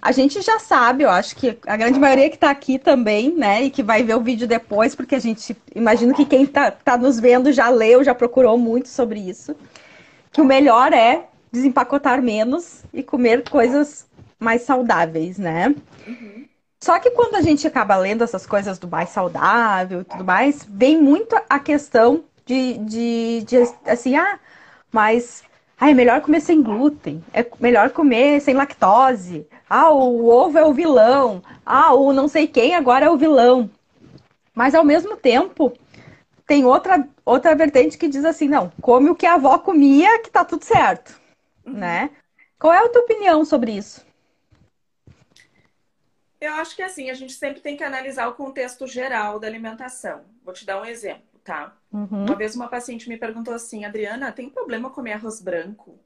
[0.00, 3.62] A gente já sabe, eu acho que a grande maioria que está aqui também, né,
[3.62, 6.96] e que vai ver o vídeo depois, porque a gente imagino que quem está tá
[6.96, 9.56] nos vendo já leu, já procurou muito sobre isso,
[10.30, 14.06] que o melhor é desempacotar menos e comer coisas
[14.38, 15.74] mais saudáveis, né?
[16.06, 16.44] Uhum.
[16.80, 20.66] Só que quando a gente acaba lendo essas coisas do mais saudável e tudo mais,
[20.68, 23.56] vem muito a questão de, de, de
[23.86, 24.38] assim, ah,
[24.92, 25.42] mas
[25.78, 29.46] ah, é melhor comer sem glúten, é melhor comer sem lactose.
[29.68, 31.42] Ah, o ovo é o vilão.
[31.64, 33.70] Ah, o não sei quem agora é o vilão.
[34.54, 35.76] Mas ao mesmo tempo,
[36.46, 40.30] tem outra, outra vertente que diz assim, não, come o que a avó comia que
[40.30, 41.20] tá tudo certo,
[41.66, 41.74] uhum.
[41.74, 42.10] né?
[42.58, 44.06] Qual é a tua opinião sobre isso?
[46.40, 50.22] Eu acho que assim, a gente sempre tem que analisar o contexto geral da alimentação.
[50.42, 51.22] Vou te dar um exemplo.
[51.44, 51.76] tá?
[51.96, 52.26] Uhum.
[52.26, 55.98] Uma vez uma paciente me perguntou assim, Adriana, tem problema comer arroz branco?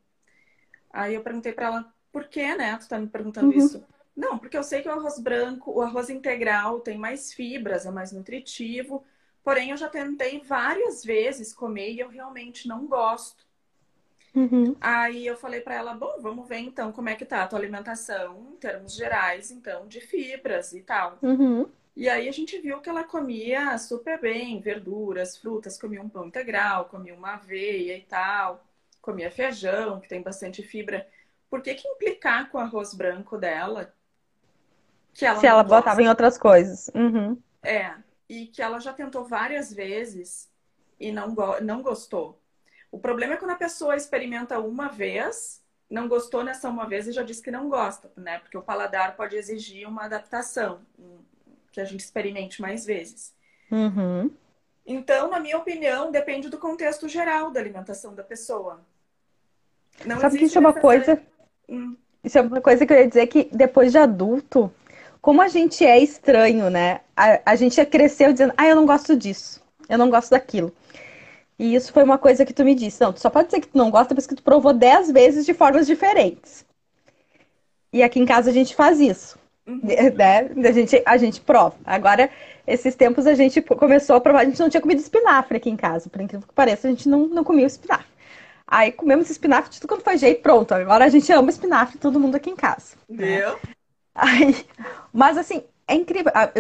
[0.89, 2.77] Aí eu perguntei para ela, por que, né?
[2.77, 3.59] Tu tá me perguntando uhum.
[3.59, 3.85] isso?
[4.17, 7.91] Não, porque eu sei que o arroz branco, o arroz integral tem mais fibras, é
[7.91, 9.05] mais nutritivo.
[9.43, 13.45] Porém, eu já tentei várias vezes comer e eu realmente não gosto.
[14.33, 14.77] Uhum.
[14.81, 17.59] Aí eu falei para ela, bom, vamos ver então como é que tá a tua
[17.59, 21.19] alimentação em termos gerais, então, de fibras e tal.
[21.21, 21.69] Uhum.
[21.97, 26.27] E aí a gente viu que ela comia super bem, verduras, frutas, comia um pão
[26.27, 28.65] integral, comia uma aveia e tal,
[29.03, 31.09] comia feijão, que tem bastante fibra.
[31.51, 33.95] Por que que implicar com o arroz branco dela?
[35.15, 35.65] Que ela Se ela gosta?
[35.65, 36.89] botava em outras coisas.
[36.95, 37.41] Uhum.
[37.63, 37.95] É,
[38.29, 40.51] e que ela já tentou várias vezes
[40.99, 42.41] e não, go não gostou.
[42.91, 47.13] O problema é quando a pessoa experimenta uma vez, não gostou nessa uma vez e
[47.13, 48.39] já disse que não gosta, né?
[48.41, 50.85] Porque o paladar pode exigir uma adaptação,
[51.73, 53.33] que a gente experimente mais vezes.
[53.71, 54.31] Uhum.
[54.87, 58.81] Então, na minha opinião, depende do contexto geral da alimentação da pessoa.
[60.05, 61.21] Não Sabe que isso é uma coisa.
[61.69, 61.97] Hum.
[62.25, 64.73] Isso é uma coisa que eu ia dizer que depois de adulto,
[65.21, 67.01] como a gente é estranho, né?
[67.17, 70.73] A, a gente cresceu dizendo, ah, eu não gosto disso, eu não gosto daquilo.
[71.59, 73.01] E isso foi uma coisa que tu me disse.
[73.01, 75.45] Não, tu só pode dizer que tu não gosta depois que tu provou dez vezes
[75.45, 76.65] de formas diferentes.
[77.93, 79.39] E aqui em casa a gente faz isso.
[79.71, 79.81] Uhum.
[79.83, 80.69] Né?
[80.69, 81.77] A, gente, a gente prova.
[81.85, 82.29] Agora,
[82.67, 84.41] esses tempos a gente começou a provar.
[84.41, 86.11] A gente não tinha comido espinafre aqui em casa.
[86.11, 88.07] Por incrível que pareça, a gente não, não comia espinafre.
[88.67, 90.73] Aí comemos espinafre de tudo quanto foi jeito, pronto.
[90.73, 92.97] Agora a gente ama espinafre, todo mundo aqui em casa.
[93.09, 93.57] Viu?
[94.15, 94.65] Aí,
[95.13, 96.31] mas assim, é incrível.
[96.35, 96.51] Ah,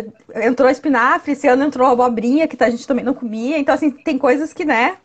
[0.42, 3.58] entrou espinafre, esse ano entrou abobrinha, que a gente também não comia.
[3.58, 4.96] Então, assim, tem coisas que, né?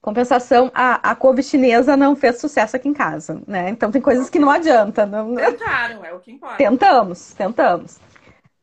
[0.00, 3.68] Compensação, a, a couve chinesa não fez sucesso aqui em casa, né?
[3.68, 5.04] Então tem coisas que não adianta.
[5.04, 5.34] Não...
[5.34, 6.56] Tentaram, é o que importa.
[6.56, 7.98] Tentamos, tentamos.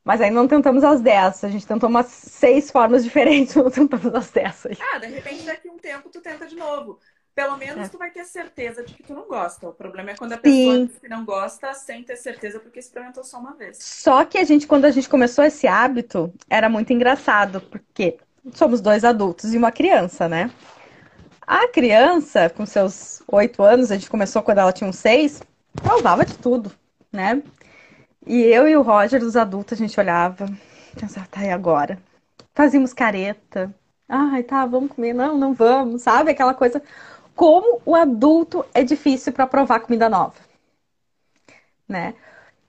[0.04, 1.44] Mas aí não tentamos as 10.
[1.44, 4.66] A gente tentou umas seis formas diferentes, não tentamos as 10.
[4.68, 4.78] Aí.
[4.94, 6.98] Ah, de repente daqui a um tempo tu tenta de novo.
[7.36, 7.90] Pelo menos é.
[7.90, 9.70] tu vai ter certeza de que tu não gosta.
[9.70, 10.86] O problema é quando a pessoa Sim.
[10.88, 13.78] diz que não gosta sem ter certeza porque experimentou só uma vez.
[13.80, 18.18] Só que a gente, quando a gente começou esse hábito, era muito engraçado, porque
[18.54, 20.50] somos dois adultos e uma criança, né?
[21.48, 25.41] A criança, com seus oito anos, a gente começou quando ela tinha uns seis,
[25.82, 26.74] provava de tudo,
[27.12, 27.41] né?
[28.26, 30.45] E eu e o Roger, os adultos, a gente olhava,
[31.00, 31.98] pensava, tá, e agora?
[32.54, 33.74] Fazíamos careta.
[34.10, 35.14] Ai, tá, vamos comer.
[35.14, 36.32] Não, não vamos, sabe?
[36.32, 36.84] Aquela coisa
[37.36, 40.36] como o adulto é difícil para provar comida nova,
[41.88, 42.16] né?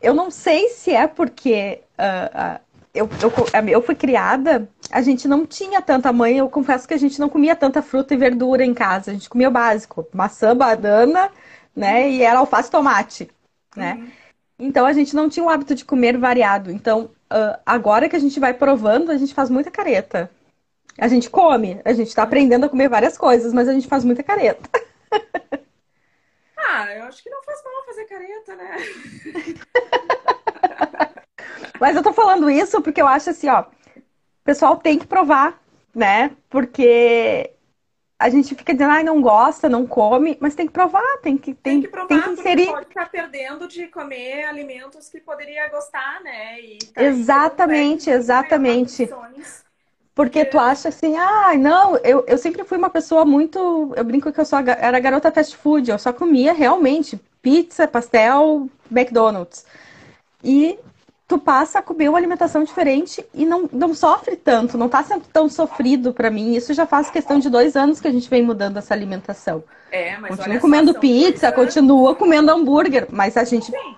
[0.01, 2.61] Eu não sei se é porque uh, uh,
[2.95, 6.99] eu, eu, eu fui criada, a gente não tinha tanta mãe, eu confesso que a
[6.99, 10.57] gente não comia tanta fruta e verdura em casa, a gente comia o básico, maçã,
[10.57, 11.31] banana,
[11.75, 12.11] né?
[12.11, 13.31] E era alface tomate,
[13.77, 13.95] né?
[13.95, 14.11] Uhum.
[14.59, 16.71] Então a gente não tinha o hábito de comer variado.
[16.71, 17.11] Então,
[17.65, 20.31] agora que a gente vai provando, a gente faz muita careta.
[20.99, 24.05] A gente come, a gente tá aprendendo a comer várias coisas, mas a gente faz
[24.05, 24.69] muita careta.
[26.71, 28.77] Ah, eu acho que não faz mal fazer careta, né?
[31.81, 33.65] mas eu tô falando isso porque eu acho assim, ó,
[34.49, 35.61] pessoal tem que provar,
[35.95, 36.31] né?
[36.49, 37.51] Porque
[38.19, 41.53] a gente fica dizendo, ai, não gosta, não come, mas tem que provar, tem que,
[41.53, 42.67] tem, tem que provar, tem que inserir.
[42.67, 46.57] pode estar perdendo de comer alimentos que poderia gostar, né?
[46.95, 49.11] Tá exatamente, exatamente.
[50.15, 53.93] Porque tu acha assim, ah, não, eu, eu sempre fui uma pessoa muito.
[53.95, 58.69] Eu brinco que eu só era garota fast food, eu só comia realmente pizza, pastel,
[58.91, 59.67] McDonald's.
[60.43, 60.79] E
[61.29, 65.25] tu passa a comer uma alimentação diferente e não, não sofre tanto, não tá sendo
[65.31, 66.55] tão sofrido para mim.
[66.55, 69.63] Isso já faz questão de dois anos que a gente vem mudando essa alimentação.
[69.93, 73.97] É, mas continua comendo pizza, continua comendo hambúrguer, mas a gente Sim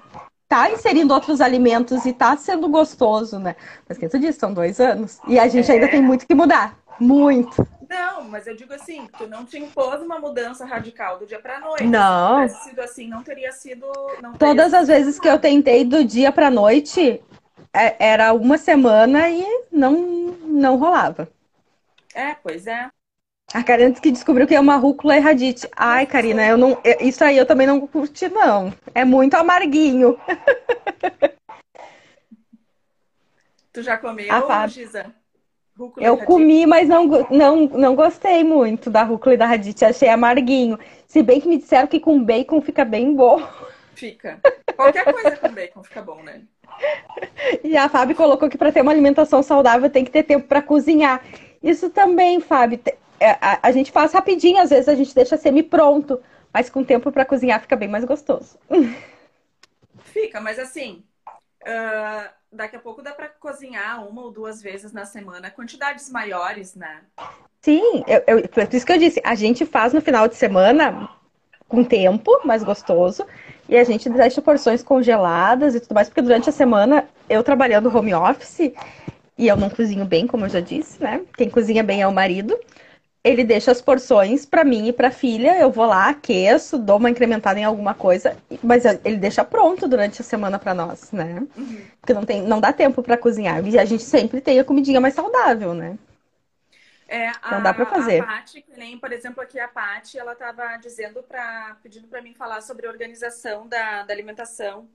[0.50, 3.54] tá inserindo outros alimentos e tá sendo gostoso, né?
[3.88, 5.20] Mas que tu disse, são dois anos.
[5.28, 5.74] E a gente é...
[5.74, 6.76] ainda tem muito que mudar.
[7.00, 7.66] Muito.
[7.88, 11.58] Não, mas eu digo assim, tu não te impôs uma mudança radical do dia pra
[11.58, 11.84] noite.
[11.84, 12.48] Não.
[12.48, 13.86] Se sido assim, não teria sido.
[14.22, 17.20] Não teria Todas sido as vezes que eu tentei do dia pra noite,
[17.74, 19.92] é, era uma semana e não,
[20.44, 21.28] não rolava.
[22.14, 22.88] É, pois é.
[23.52, 25.68] A Karina que descobriu que é uma rúcula erradite.
[25.76, 28.72] Ai, Karina, eu não, isso aí eu também não curti, não.
[28.94, 30.16] É muito amarguinho.
[33.72, 34.74] Tu já comeu, a Fábio.
[34.74, 35.12] Giza?
[35.80, 39.82] Rúcula eu comi, mas não, não, não gostei muito da rúcula e da radite.
[39.82, 40.78] Achei amarguinho.
[41.06, 43.42] Se bem que me disseram que com bacon fica bem bom.
[43.94, 44.38] Fica.
[44.76, 46.42] Qualquer coisa com bacon fica bom, né?
[47.64, 50.60] E a Fábio colocou que para ter uma alimentação saudável tem que ter tempo para
[50.60, 51.22] cozinhar.
[51.62, 52.78] Isso também, Fábio.
[53.18, 56.20] É, a, a, gente faz rapidinho, às vezes a gente deixa semi-pronto,
[56.52, 58.58] mas com tempo para cozinhar fica bem mais gostoso.
[60.04, 61.04] Fica, mas assim,
[61.62, 66.74] uh, daqui a pouco dá para cozinhar uma ou duas vezes na semana, quantidades maiores,
[66.74, 67.00] né?
[67.62, 71.08] Sim, eu, eu, por isso que eu disse, a gente faz no final de semana
[71.68, 73.24] com tempo, mais gostoso,
[73.68, 77.96] e a gente deixa porções congeladas e tudo mais, porque durante a semana eu trabalhando
[77.96, 78.72] home office,
[79.38, 81.22] e eu não cozinho bem, como eu já disse, né?
[81.36, 82.58] Quem cozinha bem é o marido
[83.22, 85.58] ele deixa as porções para mim e para filha.
[85.58, 90.20] Eu vou lá, aqueço, dou uma incrementada em alguma coisa, mas ele deixa pronto durante
[90.20, 91.46] a semana para nós, né?
[91.56, 91.84] Uhum.
[92.00, 93.66] Porque não tem, não dá tempo para cozinhar.
[93.66, 95.98] E a gente sempre tem a comidinha mais saudável, né?
[97.06, 98.22] É, a, não dá para fazer.
[98.22, 102.32] A Paty, nem, por exemplo, aqui a Paty, ela estava dizendo para pedindo para mim
[102.32, 104.88] falar sobre a organização da, da alimentação,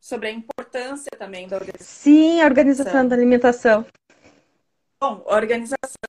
[0.00, 1.86] sobre a importância também da organização.
[1.86, 3.86] Sim, a organização da alimentação.
[4.98, 6.05] Bom, organização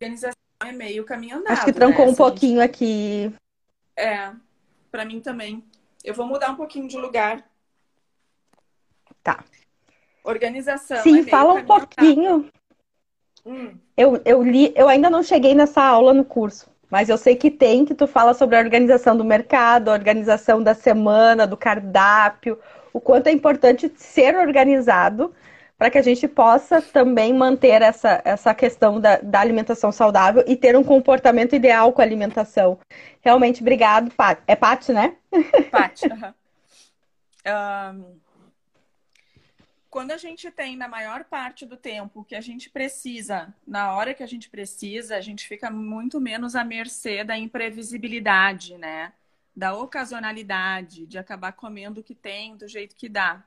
[0.00, 1.52] organização é meio caminho andado.
[1.52, 2.12] Acho que trancou né?
[2.12, 2.70] um pouquinho gente...
[2.70, 3.34] aqui.
[3.96, 4.32] É,
[4.90, 5.64] para mim também.
[6.02, 7.44] Eu vou mudar um pouquinho de lugar.
[9.22, 9.42] Tá.
[10.22, 11.02] Organização.
[11.02, 12.50] Sim, é fala um pouquinho.
[13.44, 13.76] Hum.
[13.96, 17.50] Eu, eu li, eu ainda não cheguei nessa aula no curso, mas eu sei que
[17.50, 22.58] tem, que tu fala sobre a organização do mercado, a organização da semana, do cardápio,
[22.92, 25.34] o quanto é importante ser organizado
[25.84, 30.56] para que a gente possa também manter essa, essa questão da, da alimentação saudável e
[30.56, 32.80] ter um comportamento ideal com a alimentação.
[33.20, 34.40] Realmente, obrigado, Pat.
[34.46, 35.14] É Paty, né?
[35.70, 36.06] Paty.
[37.46, 38.18] um,
[39.90, 43.94] quando a gente tem, na maior parte do tempo, o que a gente precisa, na
[43.94, 49.12] hora que a gente precisa, a gente fica muito menos à mercê da imprevisibilidade, né?
[49.54, 53.44] Da ocasionalidade, de acabar comendo o que tem, do jeito que dá.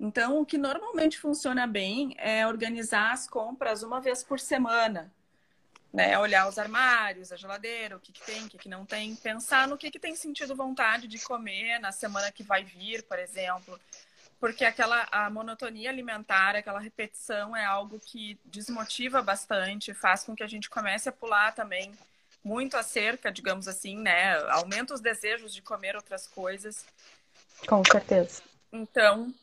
[0.00, 5.12] Então, o que normalmente funciona bem é organizar as compras uma vez por semana.
[5.92, 6.16] Né?
[6.18, 9.16] Olhar os armários, a geladeira, o que, que tem, o que, que não tem.
[9.16, 13.18] Pensar no que, que tem sentido vontade de comer na semana que vai vir, por
[13.18, 13.78] exemplo.
[14.38, 20.44] Porque aquela a monotonia alimentar, aquela repetição é algo que desmotiva bastante, faz com que
[20.44, 21.92] a gente comece a pular também
[22.44, 24.36] muito a cerca, digamos assim, né?
[24.50, 26.86] Aumenta os desejos de comer outras coisas.
[27.66, 28.42] Com certeza.
[28.72, 29.34] Então,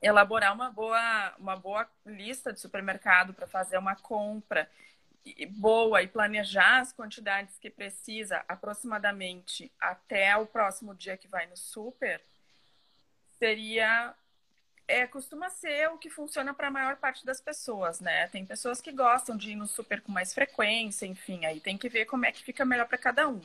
[0.00, 4.68] elaborar uma boa, uma boa lista de supermercado para fazer uma compra
[5.50, 11.56] boa e planejar as quantidades que precisa aproximadamente até o próximo dia que vai no
[11.56, 12.20] super
[13.38, 14.14] seria
[14.88, 18.26] é costuma ser o que funciona para a maior parte das pessoas, né?
[18.28, 21.88] Tem pessoas que gostam de ir no super com mais frequência, enfim, aí tem que
[21.88, 23.40] ver como é que fica melhor para cada um.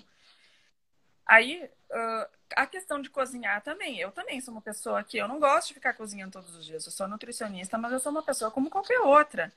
[1.25, 3.99] Aí, uh, a questão de cozinhar também.
[3.99, 6.85] Eu também sou uma pessoa que eu não gosto de ficar cozinhando todos os dias.
[6.85, 9.51] Eu sou nutricionista, mas eu sou uma pessoa como qualquer outra.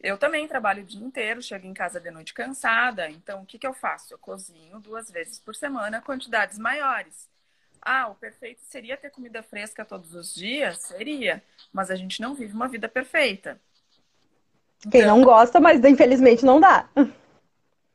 [0.00, 3.10] Eu também trabalho o dia inteiro, chego em casa de noite cansada.
[3.10, 4.14] Então, o que, que eu faço?
[4.14, 7.28] Eu cozinho duas vezes por semana, quantidades maiores.
[7.82, 10.78] Ah, o perfeito seria ter comida fresca todos os dias?
[10.78, 11.42] Seria.
[11.72, 13.60] Mas a gente não vive uma vida perfeita.
[14.90, 16.88] Quem então, não gosta, mas infelizmente não dá.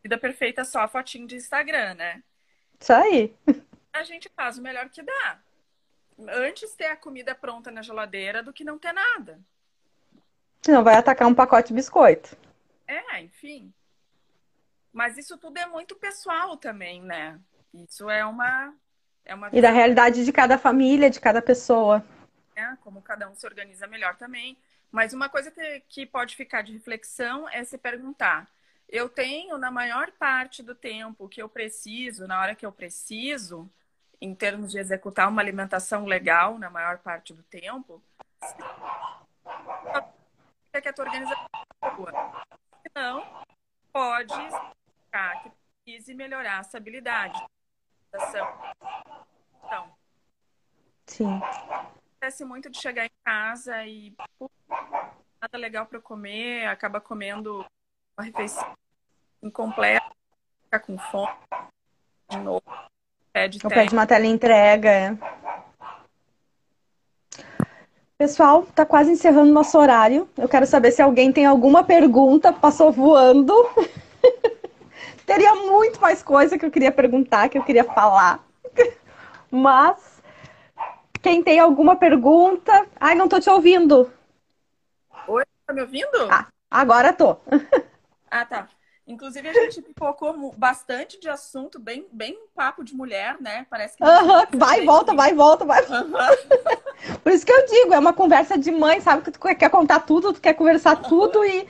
[0.03, 2.21] Vida perfeita é só a fotinho de Instagram, né?
[2.79, 3.35] Isso aí.
[3.93, 5.39] A gente faz o melhor que dá.
[6.29, 9.39] Antes ter a comida pronta na geladeira do que não ter nada.
[10.61, 12.35] Senão vai atacar um pacote de biscoito.
[12.87, 13.73] É, enfim.
[14.91, 17.39] Mas isso tudo é muito pessoal também, né?
[17.73, 18.73] Isso é uma.
[19.25, 22.03] É uma e da realidade de cada família, de cada pessoa.
[22.55, 24.57] É, como cada um se organiza melhor também.
[24.91, 28.49] Mas uma coisa que, que pode ficar de reflexão é se perguntar:
[28.87, 33.69] eu tenho, na maior parte do tempo que eu preciso, na hora que eu preciso,
[34.21, 38.01] em termos de executar uma alimentação legal, na maior parte do tempo,
[40.73, 41.47] é que a tua organização
[41.81, 42.11] é boa.
[42.87, 43.45] Senão,
[43.91, 44.33] pode
[45.05, 45.51] ficar que
[45.83, 47.41] precise melhorar essa habilidade.
[49.63, 49.95] Então,
[51.05, 51.39] Sim.
[52.25, 54.15] Acontece muito de chegar em casa e
[55.41, 57.65] nada legal para comer, acaba comendo
[58.17, 58.73] uma refeição
[59.43, 60.05] incompleta,
[60.63, 61.33] fica com fome
[62.29, 62.63] de novo,
[63.33, 64.89] pede Ou pede uma tela entrega.
[64.89, 65.17] É.
[68.17, 70.29] Pessoal, tá quase encerrando nosso horário.
[70.37, 73.53] Eu quero saber se alguém tem alguma pergunta, passou voando.
[75.27, 78.41] Teria muito mais coisa que eu queria perguntar, que eu queria falar.
[79.51, 80.21] Mas
[81.21, 82.87] quem tem alguma pergunta?
[82.97, 84.09] Ai, não tô te ouvindo.
[85.27, 86.31] Oi, tá me ouvindo?
[86.31, 87.35] Ah, agora tô.
[88.35, 88.67] Ah, tá.
[89.07, 93.65] Inclusive, a gente pipocou bastante de assunto, bem, bem papo de mulher, né?
[93.69, 94.03] Parece que.
[94.03, 96.11] Uhum, vai, volta, vai, volta, vai, uhum.
[97.23, 99.21] Por isso que eu digo, é uma conversa de mãe, sabe?
[99.21, 101.65] Que tu quer contar tudo, tu quer conversar tudo e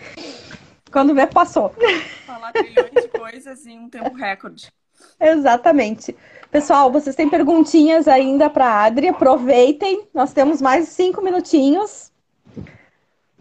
[0.91, 1.71] quando vê, passou.
[2.25, 4.73] Falar trilhões de coisas em um tempo recorde.
[5.19, 6.15] Exatamente.
[6.49, 9.09] Pessoal, vocês têm perguntinhas ainda para a Adri?
[9.09, 10.07] Aproveitem.
[10.11, 12.11] Nós temos mais cinco minutinhos.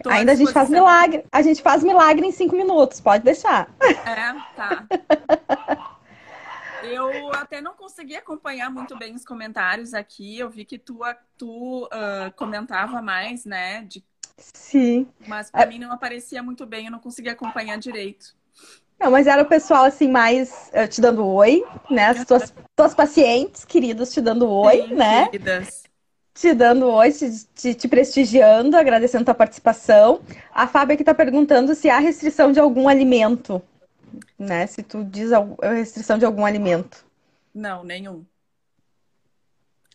[0.03, 1.25] Tô ainda a gente faz milagre.
[1.31, 3.01] A gente faz milagre em cinco minutos.
[3.01, 3.69] Pode deixar.
[3.81, 4.87] É, tá.
[6.83, 10.39] Eu até não consegui acompanhar muito bem os comentários aqui.
[10.39, 11.01] Eu vi que tu,
[11.37, 13.83] tu uh, comentava mais, né?
[13.83, 14.05] De...
[14.37, 15.09] Sim.
[15.27, 15.67] Mas para é...
[15.67, 18.35] mim não aparecia muito bem, eu não conseguia acompanhar direito.
[18.99, 22.07] Não, mas era o pessoal assim mais uh, te dando oi, né?
[22.07, 25.29] As tuas, tuas pacientes queridas te dando oi, Sim, né?
[25.29, 25.84] Queridas.
[26.35, 30.21] Te dando oi, te, te, te, prestigiando, agradecendo tua participação.
[30.53, 33.63] A Fábio aqui está perguntando se há restrição de algum alimento
[34.39, 34.67] né?
[34.67, 35.41] Se tu diz a
[35.73, 37.05] restrição de algum alimento.
[37.55, 38.25] Não, nenhum.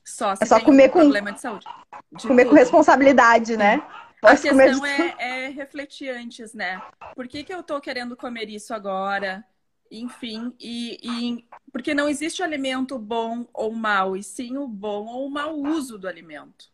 [0.03, 1.65] Só se é só comer com problema de saúde.
[2.11, 2.51] De comer tudo.
[2.51, 3.85] com responsabilidade, né?
[4.21, 6.81] A questão é, é, refletir antes, né?
[7.15, 9.45] Por que, que eu tô querendo comer isso agora?
[9.91, 15.25] Enfim, e, e porque não existe alimento bom ou mal, e sim o bom ou
[15.25, 16.69] o mau uso do alimento.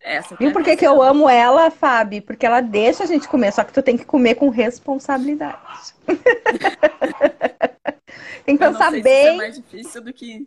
[0.00, 2.22] Essa Viu por que, que eu amo ela, Fábio?
[2.22, 5.94] Porque ela deixa a gente comer, só que tu tem que comer com responsabilidade.
[8.44, 9.02] tem que pensar bem.
[9.02, 10.46] Se é mais difícil do que.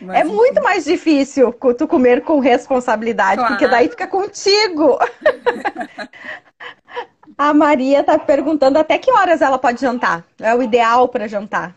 [0.00, 0.34] Mas, é enfim.
[0.34, 3.54] muito mais difícil tu comer com responsabilidade, claro.
[3.54, 4.98] porque daí fica contigo.
[7.38, 10.24] a Maria tá perguntando até que horas ela pode jantar.
[10.40, 11.74] É o ideal para jantar.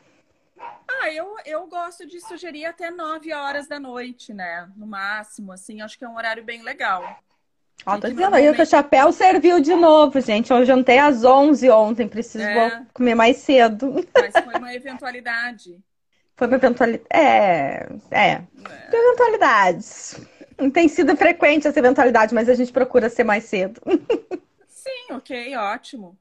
[0.90, 4.68] Ah, eu, eu gosto de sugerir até 9 horas da noite, né?
[4.76, 7.18] No máximo, assim, acho que é um horário bem legal.
[7.86, 10.52] Ó, tô dizendo aí que o chapéu serviu de novo, gente.
[10.52, 12.84] Eu jantei às 11 ontem, preciso é...
[12.94, 14.06] comer mais cedo.
[14.14, 15.80] Mas foi uma eventualidade.
[16.38, 17.06] Foi uma eventualidade.
[17.14, 18.32] É, é.
[18.32, 18.42] é.
[18.92, 20.20] Eventualidades.
[20.58, 23.80] Não tem sido frequente essa eventualidade, mas a gente procura ser mais cedo.
[25.12, 26.18] Ok, ótimo.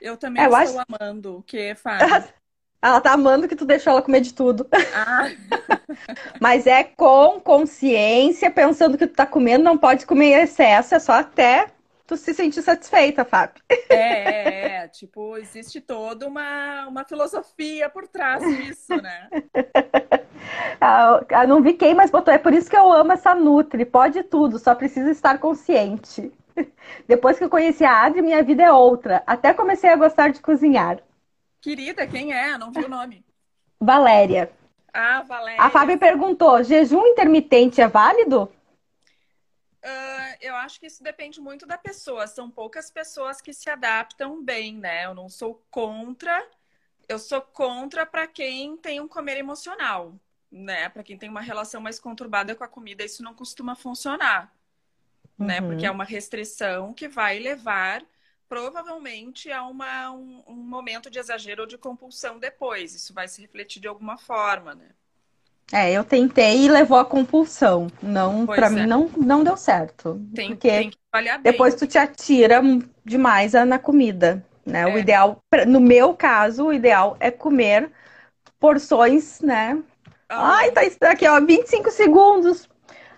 [0.00, 0.86] Eu também é, eu estou acho...
[0.88, 2.32] amando o que faz.
[2.80, 4.66] Ela tá amando que tu deixou ela comer de tudo.
[4.92, 5.30] Ah.
[6.40, 10.98] Mas é com consciência, pensando que tu tá comendo, não pode comer em excesso, é
[10.98, 11.68] só até
[12.06, 13.62] tu se sentir satisfeita, Fábio.
[13.88, 19.28] É, é, é, tipo, existe toda uma, uma filosofia por trás disso, né?
[20.80, 22.34] Ah, eu não vi quem, mas botou.
[22.34, 23.84] É por isso que eu amo essa Nutri.
[23.84, 26.32] Pode tudo, só precisa estar consciente.
[27.06, 29.22] Depois que eu conheci a Adri, minha vida é outra.
[29.26, 31.00] Até comecei a gostar de cozinhar.
[31.60, 32.58] Querida, quem é?
[32.58, 33.24] Não vi o nome.
[33.80, 34.50] Valéria.
[34.92, 35.62] Ah, Valéria.
[35.62, 38.50] A Fábio perguntou: jejum intermitente é válido?
[39.84, 42.26] Uh, eu acho que isso depende muito da pessoa.
[42.26, 45.06] São poucas pessoas que se adaptam bem, né?
[45.06, 46.46] Eu não sou contra.
[47.08, 50.14] Eu sou contra para quem tem um comer emocional,
[50.50, 50.88] né?
[50.88, 54.54] Para quem tem uma relação mais conturbada com a comida, isso não costuma funcionar,
[55.42, 55.46] uhum.
[55.46, 55.60] né?
[55.60, 58.02] Porque é uma restrição que vai levar
[58.48, 62.94] provavelmente há uma, um, um, momento de exagero ou de compulsão depois.
[62.94, 64.88] Isso vai se refletir de alguma forma, né?
[65.72, 67.86] É, eu tentei e levou a compulsão.
[68.02, 68.70] Não, para é.
[68.70, 70.20] mim não, não deu certo.
[70.34, 71.40] Tem, porque tem que bem.
[71.42, 72.60] depois tu te atira
[73.02, 74.82] demais na comida, né?
[74.82, 74.94] É.
[74.94, 77.90] O ideal, no meu caso, o ideal é comer
[78.60, 79.82] porções, né?
[80.28, 80.58] Ah.
[80.58, 82.68] Ai, tá aqui, ó, 25 segundos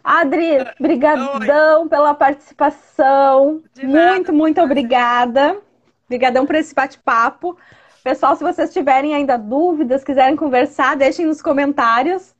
[0.04, 3.62] Adri, brigadão pela participação.
[3.82, 5.58] muito, muito obrigada.
[6.04, 7.56] Obrigadão por esse bate-papo.
[8.02, 12.34] Pessoal, se vocês tiverem ainda dúvidas, quiserem conversar, deixem nos comentários.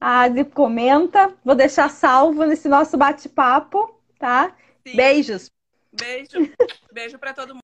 [0.00, 1.30] A Adri comenta.
[1.44, 4.50] Vou deixar salvo nesse nosso bate-papo, tá?
[4.86, 4.96] Sim.
[4.96, 5.50] Beijos.
[5.92, 6.50] Beijo.
[6.90, 7.60] Beijo para todo mundo.